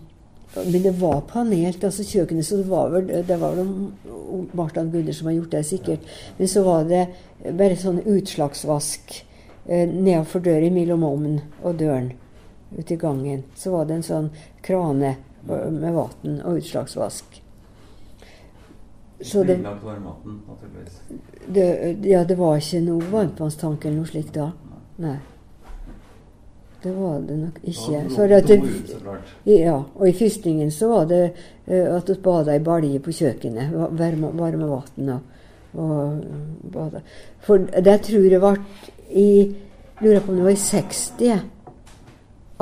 [0.55, 3.67] Men det var panelt, altså kjøkkenet, så det var vel det var vel
[4.57, 6.13] Martha Gunner som har gjort det, sikkert.
[6.37, 7.03] Men så var det
[7.53, 9.13] bare sånn utslagsvask
[9.67, 12.11] eh, nedenfor døra mellom ovnen og døren
[12.77, 13.43] ute i gangen.
[13.55, 14.31] Så var det en sånn
[14.65, 17.41] krane med vann og utslagsvask.
[19.21, 19.57] Så det,
[21.45, 24.51] det, ja, det var ikke noe varmtvannstank eller noe slikt da.
[25.03, 25.17] Nei.
[26.83, 28.03] Det var det nok ikke.
[28.15, 28.59] For at det,
[29.45, 31.23] ja, og i fyrstingen så var det
[31.67, 33.73] eh, at vi bada i balje på kjøkkenet.
[33.99, 35.19] Varme, varme vann og,
[35.73, 37.01] og eh, bada.
[37.43, 38.53] For det tror jeg ble
[39.09, 39.31] i
[39.99, 41.41] Lurer på om det var i 60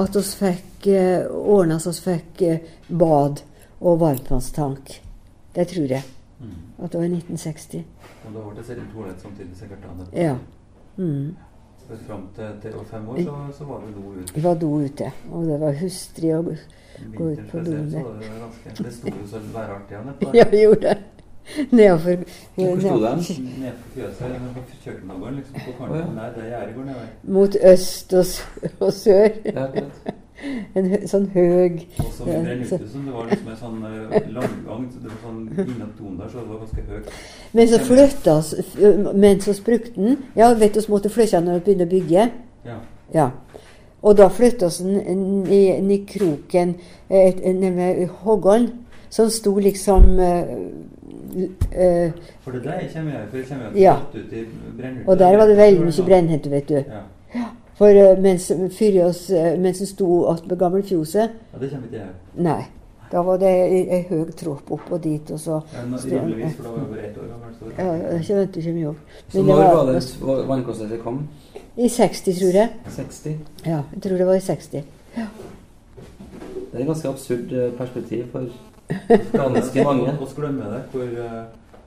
[0.01, 2.41] at vi fikk eh, ordna så vi fikk
[2.87, 3.43] bad
[3.79, 5.01] og varmtvannstank.
[5.53, 6.03] Det tror jeg.
[6.41, 6.55] Mm.
[6.83, 7.85] At det var i 1960.
[8.25, 10.07] Og da ble det selv toalett samtidig, da.
[10.17, 10.35] Ja.
[10.97, 11.35] Mm.
[12.07, 14.33] Fram til, til fem år så, så var det do ute?
[14.35, 16.41] Det var do ute, og det var hustrig å
[17.17, 18.03] Gå ut på doene.
[18.65, 20.05] det Det sto jo så værartig igjen.
[20.05, 20.37] nedpå der.
[20.37, 20.97] Ja, gjorde det.
[21.71, 22.15] Nedover
[22.55, 23.19] Hvor sto den?
[23.59, 26.15] Nede på fjøset, på kjøkkengården, liksom på kanten.
[26.15, 27.07] Nei, det gjerdet går nedover.
[27.23, 28.25] Mot øst og,
[28.79, 29.29] og sør.
[29.45, 29.67] Ja.
[30.75, 32.41] En sånn høg Og så Ja,
[32.87, 35.39] som det var liksom en sånn eh, langgang, så det var sånn
[35.97, 37.09] doen der, så det var ganske høyt.
[37.53, 38.53] Men så flytta oss
[39.15, 40.17] mens vi brukte den.
[40.35, 42.27] Ja, vet du, vi måtte flytte når vi begynte å bygge.
[42.65, 42.77] Ja.
[43.15, 43.29] Ja.
[44.03, 46.75] Og da flytta vi den inn i, kroken
[47.09, 48.69] eh, et- nede Hågon,
[49.09, 50.19] som sto liksom
[51.37, 52.11] Uh, eh,
[52.41, 53.95] For det der kommer jeg for jeg kommer jo Ja.
[54.13, 54.45] ut i
[54.77, 55.07] brennhuset.
[55.07, 56.73] Og der var det veldig mye brennhette, vet du.
[56.73, 57.03] Ja.
[57.77, 58.49] For eh, mens,
[59.05, 62.15] oss, eh, mens vi sto attmed gammelfjoset ja, det kommer ikke jeg.
[62.47, 62.63] Nei.
[63.07, 65.99] Da var det ei høy høg tropp opp og dit, og så Ja, nå-.
[66.11, 67.53] Roligvis, for da var jeg bare ett år gammel.
[67.59, 69.13] Så Ja, det ikke vent ikke mye opp.
[69.29, 69.75] Så når det var
[70.25, 71.21] var det vannkonsertet kom?
[71.77, 72.69] I 60, tror jeg.
[72.95, 73.37] 60?
[73.65, 74.71] Ja, jeg tror det var i 60.
[76.67, 78.49] Det er et ganske absurd eh, perspektiv for
[79.31, 80.17] ganske mange.
[80.19, 81.15] Vi glemmer det hvor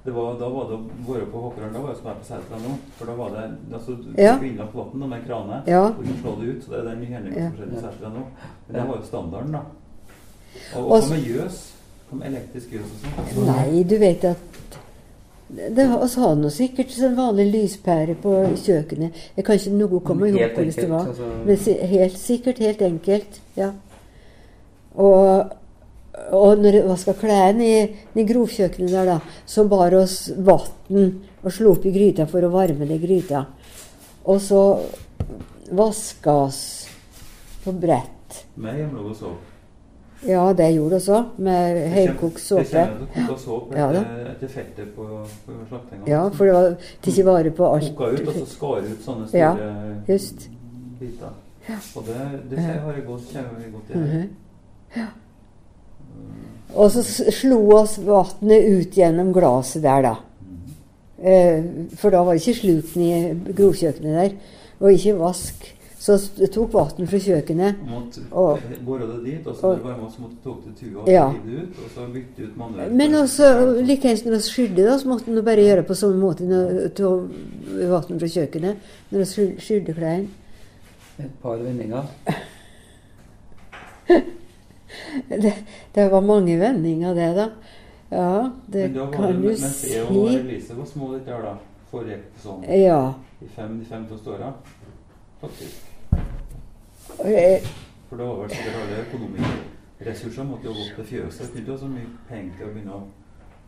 [0.05, 2.57] var, Da var det å være på Håkeren, da var det som er på Sætra
[2.63, 2.77] nå.
[2.97, 4.39] For da var det altså, Ja.
[4.43, 5.63] innlagt vann med krane.
[5.67, 5.83] Ja.
[5.89, 6.65] Og du slå det ut.
[6.65, 7.49] Så det er den nyhendingen Ja.
[7.51, 8.23] som skjedde på Sætra nå.
[8.69, 9.61] Men det var jo standarden, da.
[10.77, 11.73] Og, Og og så- med gjøs?
[12.13, 13.47] Med elektrisk gjøs og sånn?
[13.47, 14.37] Nei, du vet at
[15.51, 19.13] det Vi har nå sikkert en vanlig lyspære på kjøkkenet.
[19.37, 21.07] Jeg kan ikke noe komme ihåg Helt hvordan det var.
[21.07, 21.23] altså.
[21.47, 23.41] Men si- helt sikkert helt enkelt.
[23.57, 23.71] Ja.
[24.97, 25.51] Og,
[26.33, 27.81] og når jeg vaska klærne i,
[28.15, 31.07] i grovkjøkkenet der, da, så bar oss vann
[31.43, 33.47] og slo opp i gryta for å varme det i gryta.
[34.29, 34.63] Og så
[35.71, 36.61] vaska oss
[37.65, 38.45] på brett.
[38.61, 39.47] Med hjemlag og såpe.
[40.29, 42.83] Ja, det gjorde vi også, med høykokt såpe.
[43.25, 44.03] Kokte Ja, da.
[44.35, 45.07] etter, feltet på,
[45.47, 46.05] på slaktinga.
[46.11, 47.89] Ja, for det var til ikke vare på alt.
[47.97, 49.55] Koka ut, og så skar ut sånne store Ja,
[50.11, 50.45] just.
[51.01, 51.33] biter.
[51.97, 52.19] Og det,
[52.51, 54.05] det har jeg godt, kjenner jeg godt igjen.
[54.05, 55.09] Mhm.
[56.75, 57.03] Og så
[57.35, 60.17] slo oss vannet ut gjennom glasset der, da.
[61.23, 61.63] Eh,
[61.99, 64.33] for da var det ikke sluken i grovkjøkkenet der.
[64.81, 65.67] Og ikke vask.
[66.01, 66.15] Så
[66.49, 67.75] tok vann fra kjøkkenet.
[67.85, 70.77] Måtte Og- bore det dit, og så og- det det varma, som måtte tok det
[70.81, 71.27] tua og Ja.
[71.45, 72.93] det ut, og så bytte ut manuelt.
[72.93, 76.41] Men også likeens når vi skylde, da, så måtte man bare gjøre på samme måte
[76.41, 77.05] når ta
[77.91, 78.77] vann fra kjøkkenet
[79.11, 80.29] når vi skylde klærne.
[81.19, 82.05] Et par vendinger.
[85.29, 85.53] Det,
[85.95, 87.49] det var mange vendinger, det, da.
[88.11, 90.37] Ja, det Men da var kan det, du mens jeg og si.
[90.39, 91.55] Elise var små litt der, da.
[91.91, 93.15] Forrige sånn Ja.
[93.43, 94.53] i fem, de fem første åra.
[95.41, 95.87] Faktisk.
[97.17, 101.55] For da var vel sikkert alle økonomiske ressurser måtte jo gå til fjøset.
[101.55, 103.01] Det ha så mye penger til å begynne å,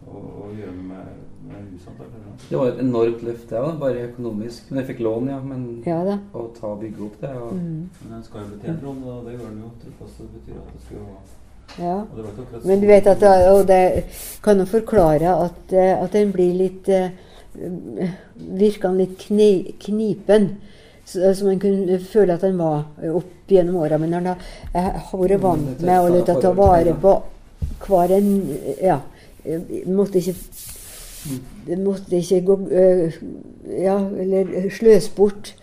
[0.07, 1.72] å, å gjøre med, med
[2.26, 2.36] noe.
[2.48, 3.76] Det var et enormt løft, det òg.
[3.80, 4.70] Bare økonomisk.
[4.70, 5.38] Men jeg fikk lån, ja.
[5.44, 6.00] Men Ja
[6.32, 7.88] å ta og bygge opp det og Mm.
[8.00, 9.70] Men den skal jo betjene lån, og det gjør den jo.
[9.84, 11.07] Trofast det betyr at det skal jo
[11.78, 12.05] Ja.
[12.64, 14.05] Men du vet at det, Og det
[14.42, 17.11] kan jo forklare at, eh, at den blir litt eh,
[18.36, 20.57] Virker litt kni, knipen.
[21.05, 23.98] Så, en man kunne føle at den var opp gjennom åra.
[23.98, 24.36] Men han har
[24.74, 27.22] jeg har vært vant med å ta vare på
[27.86, 29.00] hver en Ja.
[29.45, 30.34] Jeg Måtte ikke
[31.78, 33.14] måtte ikke gå øh,
[33.78, 35.55] Ja, eller sløse bort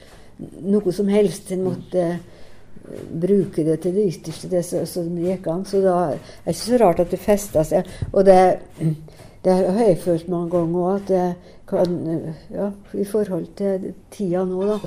[0.63, 1.51] noe som helst.
[1.51, 5.65] En måtte øh, bruke det til det ytterste, det som det gikk an.
[5.67, 7.89] Så da er det ikke så rart at det festa seg.
[8.13, 8.37] Og det,
[9.45, 11.99] det har jeg følt mange ganger òg, at det kan
[12.49, 14.79] Ja, i forhold til tida nå, da.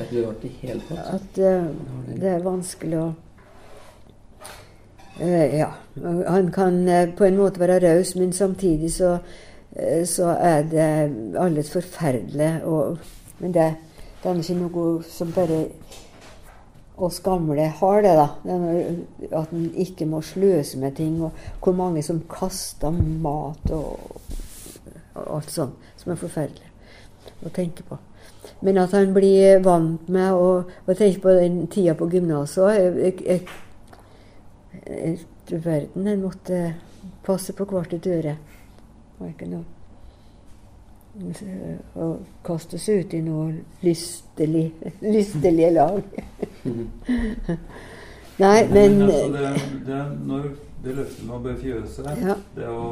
[1.13, 3.32] At det er vanskelig å Eh,
[5.29, 5.71] ja.
[6.27, 9.19] Han kan eh, på en måte være raus, men samtidig så,
[9.77, 10.89] eh, så er det
[11.39, 12.63] alles forferdelig.
[12.65, 12.99] Og,
[13.39, 13.75] men det,
[14.23, 15.65] det er ikke noe som bare
[16.97, 18.29] oss gamle har det, da.
[19.41, 21.23] At en ikke må sløse med ting.
[21.23, 22.91] Og hvor mange som kaster
[23.23, 23.99] mat og,
[25.15, 25.91] og alt sånt.
[25.97, 26.71] Som er forferdelig
[27.47, 27.99] å tenke på.
[28.63, 33.53] Men at han blir vant med å, å tenke på den tida på gymnaset òg
[35.49, 36.75] du verden, en måtte
[37.27, 38.37] passe på hvert et øre.
[38.39, 39.65] Det var ikke noe
[42.01, 42.07] Å
[42.47, 43.51] kaste seg ut i noe
[43.85, 44.71] lystelig,
[45.15, 45.99] lystelige lag.
[48.43, 49.51] Nei, men altså, det,
[49.87, 50.47] det, når
[50.83, 52.39] det løftet med å bøye fjøset Ja.
[52.57, 52.87] Det å,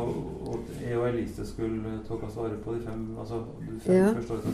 [0.52, 4.12] og jeg og Elise skulle ta oss vare på de fem, altså, de fem Ja.
[4.18, 4.52] første årene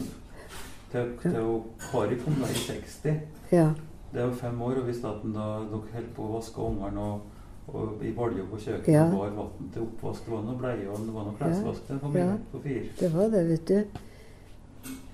[0.93, 1.51] til, til
[1.91, 3.19] Kari kom da i 60.
[3.53, 3.69] Ja.
[4.17, 6.63] Det er jo fem år, og hvis at en da dere holder på å vaske
[6.65, 7.21] ungene og,
[7.69, 9.03] og i balje på kjøkkenet Ja.
[9.05, 12.01] og bar vann til oppvask, det var noe bleie og det var noe klesvask en
[12.01, 12.37] familie Ja.
[12.53, 12.85] på fire.
[13.03, 13.75] Det var det, vet du.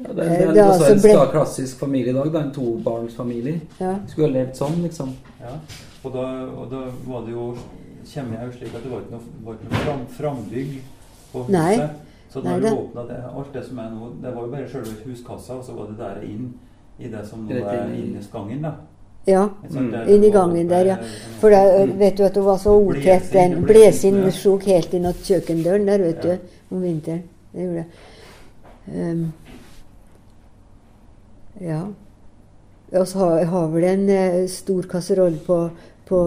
[0.02, 2.32] Ja, det, Eh, det er det er også altså en ble- klassisk familie i dag.
[2.32, 3.60] da, En tobarnsfamilie.
[3.80, 3.96] Ja.
[4.06, 5.12] Skulle ha levd sånn, liksom.
[5.40, 5.52] Ja.
[6.04, 7.56] Og, da, og da var det jo
[8.14, 10.80] kommer jeg jo slik at det var ikke noe, var ikke noe fram, frambygg
[11.32, 11.50] på huset.
[11.50, 11.88] Nei.
[12.30, 14.50] Så Nei, når det- du åpna det, alt det som er nå, det var jo
[14.52, 16.54] bare selve huskassa, og så var det der inn
[16.98, 18.74] i det som nå er inn i- inni gangen, da.
[19.24, 19.48] Ja.
[20.08, 20.96] inn i gangen der, ja.
[21.40, 23.32] For da vet du at det var så ordtett.
[23.32, 24.30] Den ja.
[24.34, 26.36] slo helt inn til kjøkkendøren der, vet du,
[26.70, 27.22] om vinteren.
[27.52, 27.86] Det gjorde det.
[28.92, 29.32] Um,
[31.60, 31.82] ja.
[32.92, 35.58] Og så har, har vel en eh, stor kasserolle på,
[36.08, 36.18] på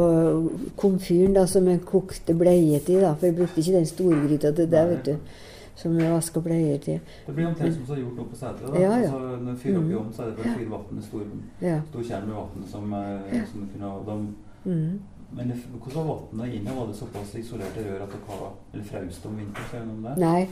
[0.79, 4.71] komfyren da, som en kokte bleiet i, da, For jeg brukte ikke den storgryta til
[4.71, 5.43] det, vet du.
[5.75, 6.99] Som jeg vasker bleier til.
[7.27, 8.75] Det blir omtrent som vi har gjort oppe på seteret.
[8.79, 8.95] Ja, ja.
[9.01, 9.97] Altså, når vi fyrer opp i Mm.
[9.99, 11.21] ovnen, så er det bare fire vann, en stor,
[11.61, 11.81] Ja.
[11.89, 13.99] stor kjerne med vann som, eh, som du kunne ha.
[14.13, 14.35] dem.
[14.65, 14.99] Mm.
[15.35, 16.71] men det, hvordan var vannet inne?
[16.75, 19.65] Var det såpass isolerte rør at dere Eller fraust om vinteren?
[19.71, 20.17] Ser du noe om det?
[20.17, 20.47] Nei.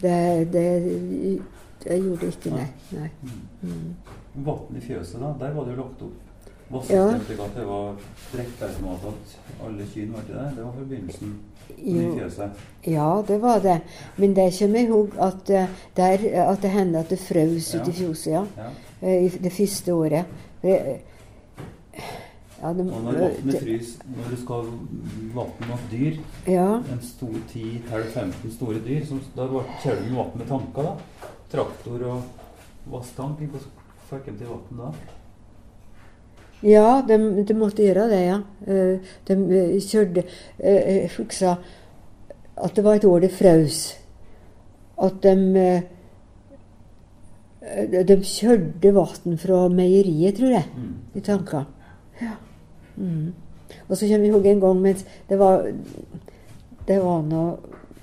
[0.00, 1.40] Det, det,
[1.84, 2.66] det gjorde ikke, nei.
[2.92, 3.10] nei.
[3.22, 3.70] Mm.
[3.70, 3.94] Mm.
[4.44, 5.34] Vann i fjøset, da.
[5.46, 6.12] Der var det jo lagt opp
[6.90, 7.08] Ja.
[7.08, 7.94] stemte ikke at det var
[8.32, 10.52] drikkautomat at alle kyrne var til det.
[10.56, 10.72] Det var
[11.78, 12.14] i Jo.
[12.18, 12.50] fjøset.
[12.86, 13.80] Ja, det var det.
[14.16, 15.66] Men det kommer jeg ihåg at, eh,
[15.96, 16.18] der,
[16.50, 17.80] at det hendte at det frøs Ja.
[17.82, 18.44] ute i fjoset, ja.
[18.56, 18.68] Ja.
[19.02, 20.24] Eh, I det første året.
[20.62, 20.76] Ja,
[22.74, 24.64] det, Og når vannet frys, Når du skal
[25.34, 26.16] vanne noen dyr,
[26.46, 30.82] ja, en stor 10-15 store dyr, som, da var- kjører du med vann med tanker,
[30.82, 30.94] da?
[31.52, 32.22] Traktor og
[32.92, 33.38] vasstank.
[33.38, 33.60] Hvordan
[34.10, 34.92] fikk de til vann da?
[36.62, 38.40] Ja de, de måtte gjøre det, ja.
[38.66, 40.24] Eh, De eh, kjørte
[40.58, 41.56] eh, Jeg husker
[42.60, 43.78] at det var et år det frøs.
[45.00, 45.82] At de
[48.08, 50.66] De kjørte vann fra meieriet, tror jeg.
[50.76, 50.94] Mm.
[51.14, 51.64] i tanker.
[52.20, 52.36] Ja.
[52.96, 53.32] Mm.
[53.88, 55.66] Og så kommer vi ihåg en gang mens det var
[56.88, 57.44] Det var nå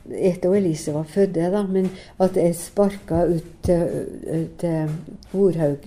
[0.08, 1.90] etter at Elise var født, da, men
[2.20, 4.92] at jeg sparka ut til, til
[5.34, 5.84] Vorhaug,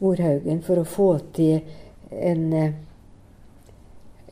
[0.00, 1.60] Vorhaugen for å få til
[2.10, 2.78] en eh,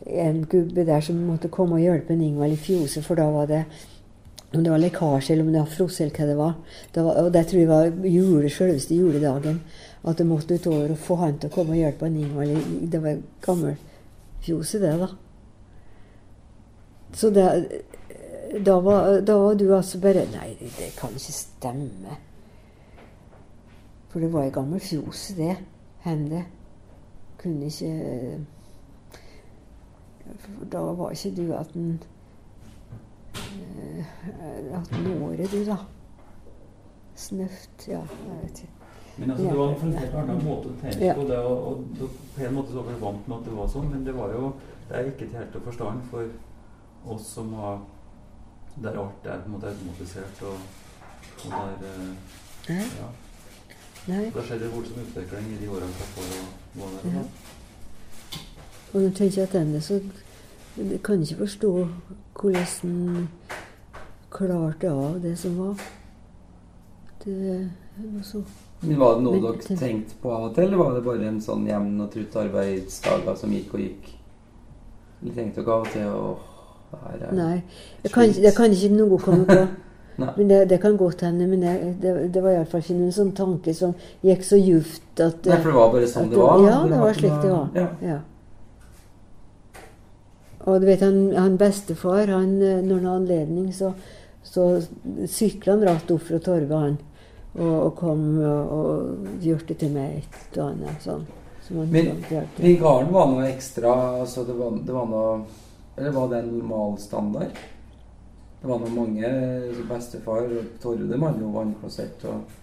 [0.08, 3.48] en gubbe der som måtte komme og hjelpe en Ingvald i fjoset, for da var
[3.50, 3.64] det
[4.54, 6.54] om det var lekkasje eller om det var frosse eller hva det var.
[6.94, 9.60] Det var og det tror jeg var jule, selveste juledagen.
[10.04, 12.90] at det måtte utover å få han til å komme og hjelpe han Ingvald.
[12.90, 15.08] Det var gammelfjoset, det, da.
[17.12, 17.44] Så det,
[18.64, 22.16] da, var, da var du altså bare Nei, det kan ikke stemme.
[24.18, 25.56] For det var en gammel fjose det.
[26.02, 26.40] Hende.
[27.38, 28.38] Kunne ikke
[30.40, 32.00] for Da var ikke du at en
[34.74, 35.76] At en året, du, da.
[37.14, 38.00] Snøft, ja.
[38.00, 38.72] Jeg vet ikke.
[39.18, 39.50] Men altså, Ja.
[39.50, 41.14] det var en helt annen måte å tenke Ja.
[41.14, 41.38] på det.
[41.38, 43.88] Og, og, og på en måte så var vi vant med at det var sånn,
[43.90, 44.52] men det var jo
[44.88, 46.26] det er ikke til helt å forstå for
[47.06, 47.78] oss som har
[48.82, 50.58] Der alt er på en måte automatisert og,
[51.44, 51.86] og der
[52.74, 52.84] eh,
[54.08, 54.24] Nei.
[54.24, 54.30] Ja.
[54.34, 54.58] Nei.
[54.58, 57.10] Det voldsom utvikling i de årene som der.
[57.10, 57.18] Ja.
[57.18, 57.24] da.
[58.92, 60.00] Og når jeg tenker tilbake, så
[60.78, 61.72] jeg kan ikke forstå
[62.40, 63.28] hvordan han
[64.30, 65.80] klarte av det som var.
[67.24, 68.42] Det var så
[68.80, 71.28] Men Var det noe Men- dere tenkte på av og til, eller var det bare
[71.28, 74.12] en sånn jevn og trutt arbeidsdager som gikk og gikk?
[75.22, 76.38] Eller tenkte dere av og til åh,
[76.90, 77.62] det her er Nei.
[78.04, 79.66] Jeg kan, det kan ikke noe komme på.
[80.18, 81.46] Men det, det kan godt hende.
[81.46, 83.94] Men jeg, det, det var iallfall ikke noen sånn tanke som
[84.26, 86.64] gikk så djupt at Nei, for det var bare sånn det var?
[86.66, 87.68] Ja, det var slik det var.
[87.78, 87.88] Ja.
[88.02, 88.18] Ja.
[90.68, 93.92] Og du vet, han, han bestefar, han, eh, når han hadde anledning, så,
[94.44, 94.66] så
[95.30, 96.98] sykla han rett opp fra torvet, han.
[97.58, 101.24] Og, og kom og, og gjorde til meg et og annet sånn.
[101.68, 101.90] Men-.
[102.30, 103.90] Men i gården var noe ekstra
[104.22, 105.32] altså det, var, det var noe
[105.98, 107.58] Eller var det en normal standard?
[108.60, 112.56] Det var nå mange altså Bestefar og Torve de hadde jo vannklosett og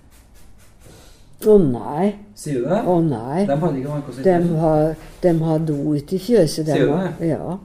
[1.45, 2.15] Å nei.
[2.35, 2.81] Sier du det?
[2.89, 3.45] Å nei.
[3.45, 4.23] De hadde ikke vannklosett?
[4.25, 7.29] De har, de har do ute i fjøset, Sier du det?
[7.29, 7.57] Ja.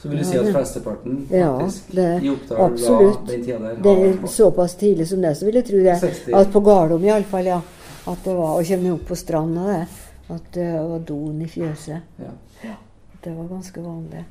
[0.00, 1.52] Så vil du si at flesteparten Ja,
[1.96, 3.26] det- i Oppdal absolutt.
[3.26, 5.96] da, den tida der Det er såpass tidlig som det, så vil jeg tro det.
[6.00, 6.34] 60.
[6.34, 7.60] At på Gardom iallfall, ja.
[8.06, 9.88] At det var, Og kommer opp på stranda, det.
[10.30, 12.00] At det var doen i fjøset.
[12.18, 12.74] Ja.
[13.22, 14.24] Det var ganske vanlig.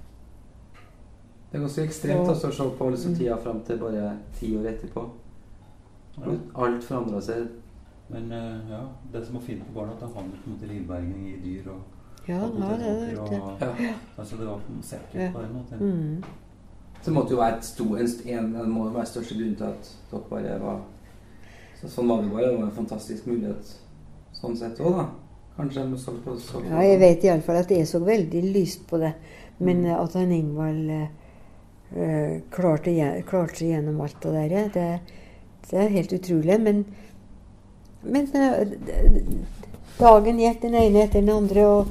[1.54, 4.66] Det er ganske ekstremt altså, å se på liksom, tida fram til bare ti år
[4.72, 5.04] etterpå.
[6.18, 6.32] Ja.
[6.66, 7.44] Alt forandra seg.
[8.10, 8.80] Men uh, ja,
[9.14, 11.70] det som var fint på barna, at de hadde på en måte livberging i dyr.
[11.70, 13.68] og Ja, og ja det er potetåker, det.
[13.70, 13.94] og- Ja.
[14.18, 15.30] Altså, det var sikkert Ja.
[15.34, 15.80] på den måten.
[15.80, 16.24] Mm.
[17.02, 19.64] Så det måtte jo være et sto, en, en, en må være største grunn til
[19.64, 20.82] at dere bare var
[21.82, 22.48] så Sånn var det bare.
[22.50, 23.74] Det var en fantastisk mulighet
[24.34, 25.06] sånn sett òg, da.
[25.58, 28.88] Kanskje de så på så på- Ja, jeg vet iallfall at jeg så veldig lyst
[28.88, 29.14] på det.
[29.60, 29.86] Men Mm.
[29.86, 30.90] eh, at han Ingvald
[31.96, 32.94] eh, klarte,
[33.30, 34.88] klarte seg gjennom alt det der, det,
[35.70, 36.60] det er helt utrolig.
[36.62, 36.84] Men,
[38.04, 38.74] men eh,
[40.00, 41.88] dagen gikk den ene etter den andre, og,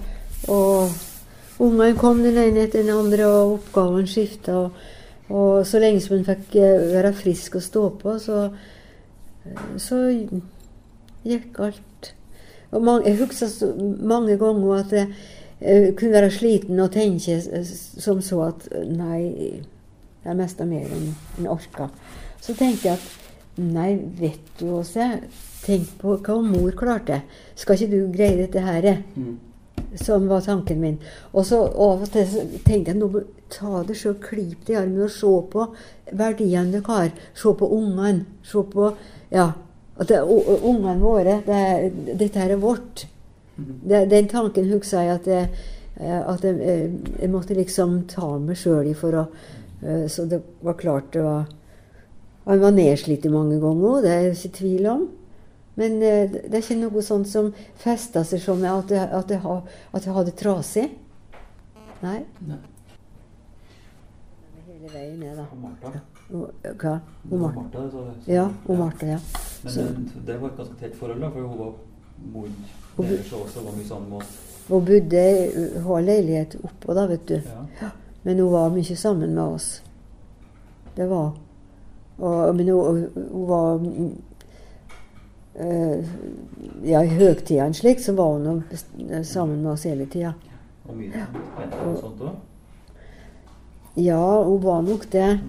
[0.48, 4.64] og ungene kom den ene etter den andre, og oppgavene skifta.
[4.64, 4.88] Og,
[5.32, 8.48] og så lenge som en fikk eh, være frisk og stå på, så,
[9.80, 10.02] så
[11.26, 12.14] gikk alt.
[12.72, 14.92] Og mange, jeg husker mange ganger at
[15.62, 17.36] jeg kunne være sliten og tenke
[18.02, 18.64] som så at
[20.24, 21.88] eh, er mest av mer enn en orka.
[22.42, 25.06] Så tenkte jeg at nei, vet du Åse,
[25.62, 27.22] tenk på hva mor klarte.
[27.58, 28.88] Skal ikke du greie dette her?
[29.14, 29.38] Mm.
[30.00, 30.98] Som var tanken min.
[31.32, 33.10] Og så av og til tenkte jeg nå
[33.52, 35.66] ta det sjøl, klip det i armen og se på
[36.18, 37.12] verdiene dere har.
[37.36, 38.24] Se på ungene.
[38.42, 38.94] Se på
[39.30, 39.52] Ja.
[40.00, 43.06] At det, er ungene våre det, Dette her er vårt.
[43.56, 45.48] Det, den tanken husker jeg at jeg,
[46.00, 49.26] eh, at jeg, eh, jeg måtte liksom ta meg sjøl i for å
[50.08, 51.48] Så det var klart det var
[52.46, 55.08] Han var nedslitt mange ganger òg, det er jeg ikke tvil om.
[55.76, 59.40] Men eh, det er ikke noe sånt som festa seg sånn at jeg, at jeg,
[59.94, 60.88] at jeg hadde trasig.
[62.02, 62.18] Nei.
[62.48, 62.58] Nei.
[64.66, 65.46] Hele veien ned, da.
[65.52, 65.92] Og Martha.
[66.32, 66.94] Hva?
[67.22, 67.60] Det Og Martha.
[67.62, 69.18] Martha, så det- Ja, og Martha, ja.
[69.64, 71.72] Men Så- det, det var et ganske tett forhold, da, for hun var
[72.32, 72.46] mor
[72.96, 74.64] Hun- deres også, var mye sammen med oss.
[74.68, 77.34] Hun bodde Hun har leilighet oppå, da, vet du.
[77.80, 77.90] Ja.
[78.22, 79.82] Men hun var mye sammen med oss.
[80.96, 81.32] Det var
[82.18, 83.80] og, Men hun, hun var
[85.54, 86.04] eh,
[86.84, 90.34] Ja, i høgtidene slik, så var hun nå sammen med oss hele tida.
[90.88, 91.26] Og mye
[91.86, 92.34] og sånt også.
[93.96, 95.40] Ja, hun var nok det.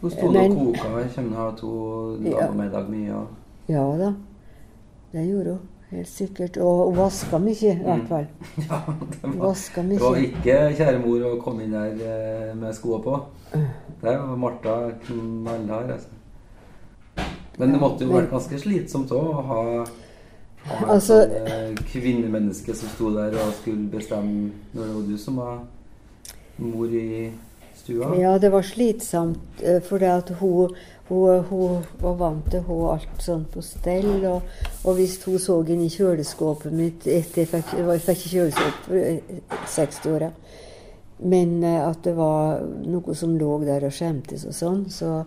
[0.00, 1.08] Hun sto og koka her.
[1.14, 1.72] Kommer ha to
[2.24, 2.30] Ja.
[2.30, 3.14] dager middag mye.
[3.14, 3.26] Og...
[3.68, 4.12] Ja da.
[5.12, 5.68] Det gjorde hun.
[5.92, 6.56] Helt sikkert.
[6.56, 8.26] Og vaska mye, i hvert fall.
[8.68, 13.00] Ja, det var, det var ikke kjære mor å komme inn der eh, med skoa
[13.04, 13.18] på.
[14.00, 16.18] Der var Martha knallhard, altså.
[17.60, 19.60] Men det måtte jo vært ganske slitsomt òg å ha,
[20.64, 25.08] ha et Altså- sånn, eh, kvinnemenneske som sto der og skulle bestemme når det var
[25.10, 25.58] du som var
[26.58, 27.30] mor i
[27.76, 28.14] stua.
[28.16, 30.72] Ja, det var slitsomt, eh, for det at hun,
[31.12, 34.08] Hun, hun var vant til å ha alt sånn på stell.
[34.30, 34.46] Og,
[34.86, 39.72] og hvis hun så inn i kjøleskapet mitt etter, Jeg fikk jeg fikk kjøleskap for
[39.76, 40.32] 60-åra.
[41.22, 45.22] Men eh, at det var noe som lå der og skjemtes og sånn, så,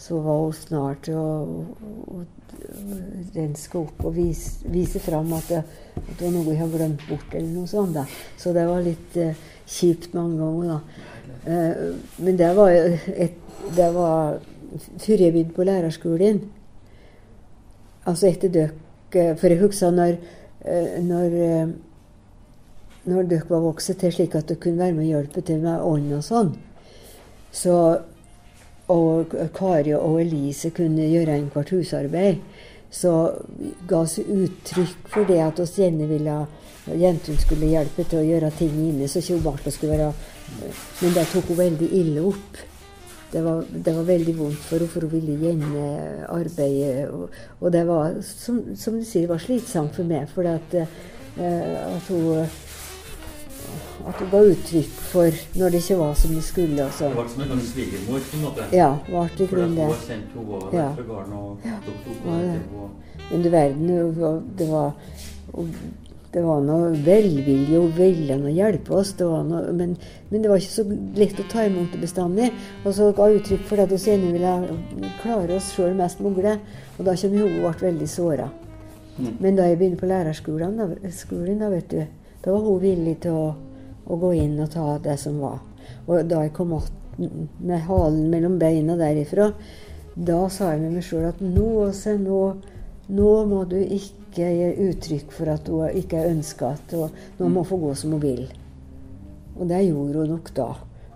[0.00, 2.24] så var hun snart til å
[3.34, 5.60] renske opp og vise, vise fram at det,
[6.00, 7.94] at det var noe jeg hadde glemt bort, eller noe sånt.
[7.96, 8.06] da.
[8.40, 10.80] Så det var litt eh, kjipt mange ganger, da.
[11.52, 11.84] Eh,
[12.24, 13.38] men det var, et,
[13.76, 14.40] det var
[14.78, 16.40] før jeg begynte på lærerskolen.
[18.06, 18.70] Altså etter dere
[19.10, 20.18] For jeg husker når,
[20.64, 21.68] eh, når, eh,
[23.10, 25.82] når dere var vokst til slik at dere kunne være med og hjelpe til med
[25.82, 26.52] ånd og sånn.
[27.50, 27.74] Så,
[28.86, 32.38] og Kari og Elise kunne gjøre en hvert husarbeid.
[32.90, 33.10] Så
[33.88, 36.38] ga oss uttrykk for det at oss gjerne ville
[36.86, 39.08] jentene skulle hjelpe til å gjøre ting inne.
[39.08, 40.12] så ikke Martha skulle være
[41.00, 42.69] Men det tok hun veldig ille opp
[43.32, 45.84] det var, det var, veldig vondt for henne, for hun ville gjerne
[46.28, 47.10] arbeide.
[47.10, 50.26] Og, og, det var, som, som, du sier, det var slitsomt for meg.
[50.34, 50.88] For at, eh,
[51.38, 52.42] at, hun
[54.08, 56.82] at hun ga uttrykk for når det ikke var som det skulle.
[56.84, 57.08] Altså.
[57.08, 58.68] Det var som en svigermor, på en måte?
[58.72, 59.86] Ja, Var det grunn det.
[59.86, 60.90] Hun sendt henne over ja.
[60.98, 62.60] fra gården og tok henne
[63.30, 64.92] Men du verden, det var det var
[66.62, 69.12] noe velvilje og ville å hjelpe oss.
[69.18, 69.96] Det noe, men,
[70.30, 70.84] men, det var ikke så
[71.18, 72.50] lett å ta imot det bestandig.
[72.84, 76.54] Og så ga uttrykk for at vi senere ville klare oss sjøl mest mulig.
[76.98, 78.46] Og da kom hun ble veldig såra.
[79.16, 79.32] Mm.
[79.40, 81.98] Men da jeg begynte på lærerskolen, da, skolen, da, vet du,
[82.44, 83.50] da var hun villig til å,
[84.06, 85.58] å, gå inn og ta det som var.
[86.06, 89.50] Og da jeg kom opp med halen mellom beina derifra,
[90.14, 91.90] da sa jeg med meg sjøl at nå,
[92.22, 92.40] nå,
[93.18, 96.94] nå må du ikke ikke gir uttrykk for at hun ikke er ønska at
[97.38, 98.46] hun må få gå som hun vil.
[99.58, 100.70] Og det gjorde hun nok da.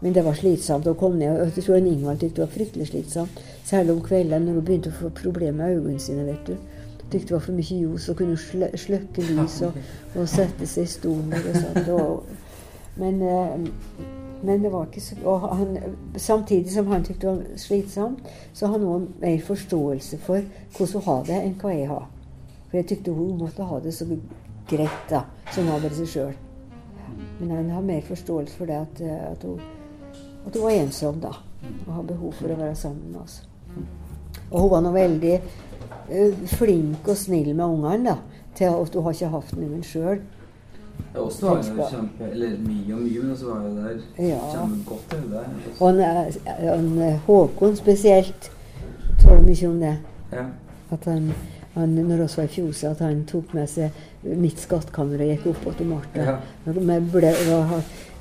[0.04, 1.38] Men det var slitsomt å komme ned.
[1.54, 3.38] Jeg tror Ingvald syntes det var fryktelig slitsomt.
[3.64, 6.26] Særlig om kvelden når hun begynte å få problemer med øynene sine.
[6.26, 6.56] vet du.
[7.04, 9.78] Tykte det var for mye ljos og kunne sl slukke lys og,
[10.14, 11.88] og, sette seg i stoler og sånt.
[11.94, 12.26] Og,
[13.00, 14.04] men, eh,
[14.42, 15.78] men, det var ikke så han,
[16.16, 20.44] Samtidig som han syntes det var slitsomt, så har han òg mer forståelse for
[20.76, 22.10] hvordan hun har det, enn hva jeg har.
[22.74, 24.04] For jeg tykte hun måtte ha det så
[24.66, 25.20] greit, da,
[25.54, 26.32] som var bare seg sjøl.
[27.38, 29.60] Men han har mer forståelse for det at, at, hun,
[30.42, 31.30] at hun var ensom, da.
[31.84, 33.36] Og har behov for å være sammen med oss.
[34.48, 38.42] Og hun var nå veldig uh, flink og snill med ungene, da.
[38.58, 40.26] Til at hun har ikke hatt noen sjøl.
[41.14, 44.44] Ja, oss var jo kjempe Eller mye og mye, men også var jo der ja.
[44.50, 45.48] kjempegodt til det.
[45.78, 46.04] Og han,
[46.58, 48.54] han, Håkon spesielt
[49.22, 49.98] taler mye om det.
[50.34, 50.48] Ja.
[50.90, 51.36] At han
[51.74, 53.90] han, når vi var i Fjose, at han tok med seg
[54.38, 56.26] mitt skattkammer og gikk opp til Martha.
[56.28, 56.74] Ja.
[56.78, 57.32] Med ble,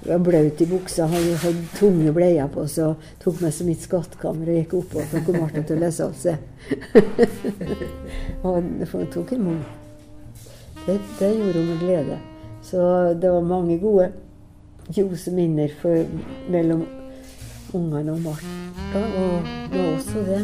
[0.03, 3.85] var blaut i buksa, hadde, hadde tunge bleier på seg og tok med seg mitt
[3.85, 6.35] skattkammer og gikk opp fikk Martha til å lese av seg.
[8.43, 9.79] og han tok imot.
[10.83, 12.19] Det, det gjorde hun med glede.
[12.63, 12.81] Så
[13.19, 14.09] det var mange gode
[14.91, 16.03] ljose minner for,
[16.51, 16.83] mellom
[17.73, 19.05] ungene og Martha.
[19.23, 20.43] Og det var også det.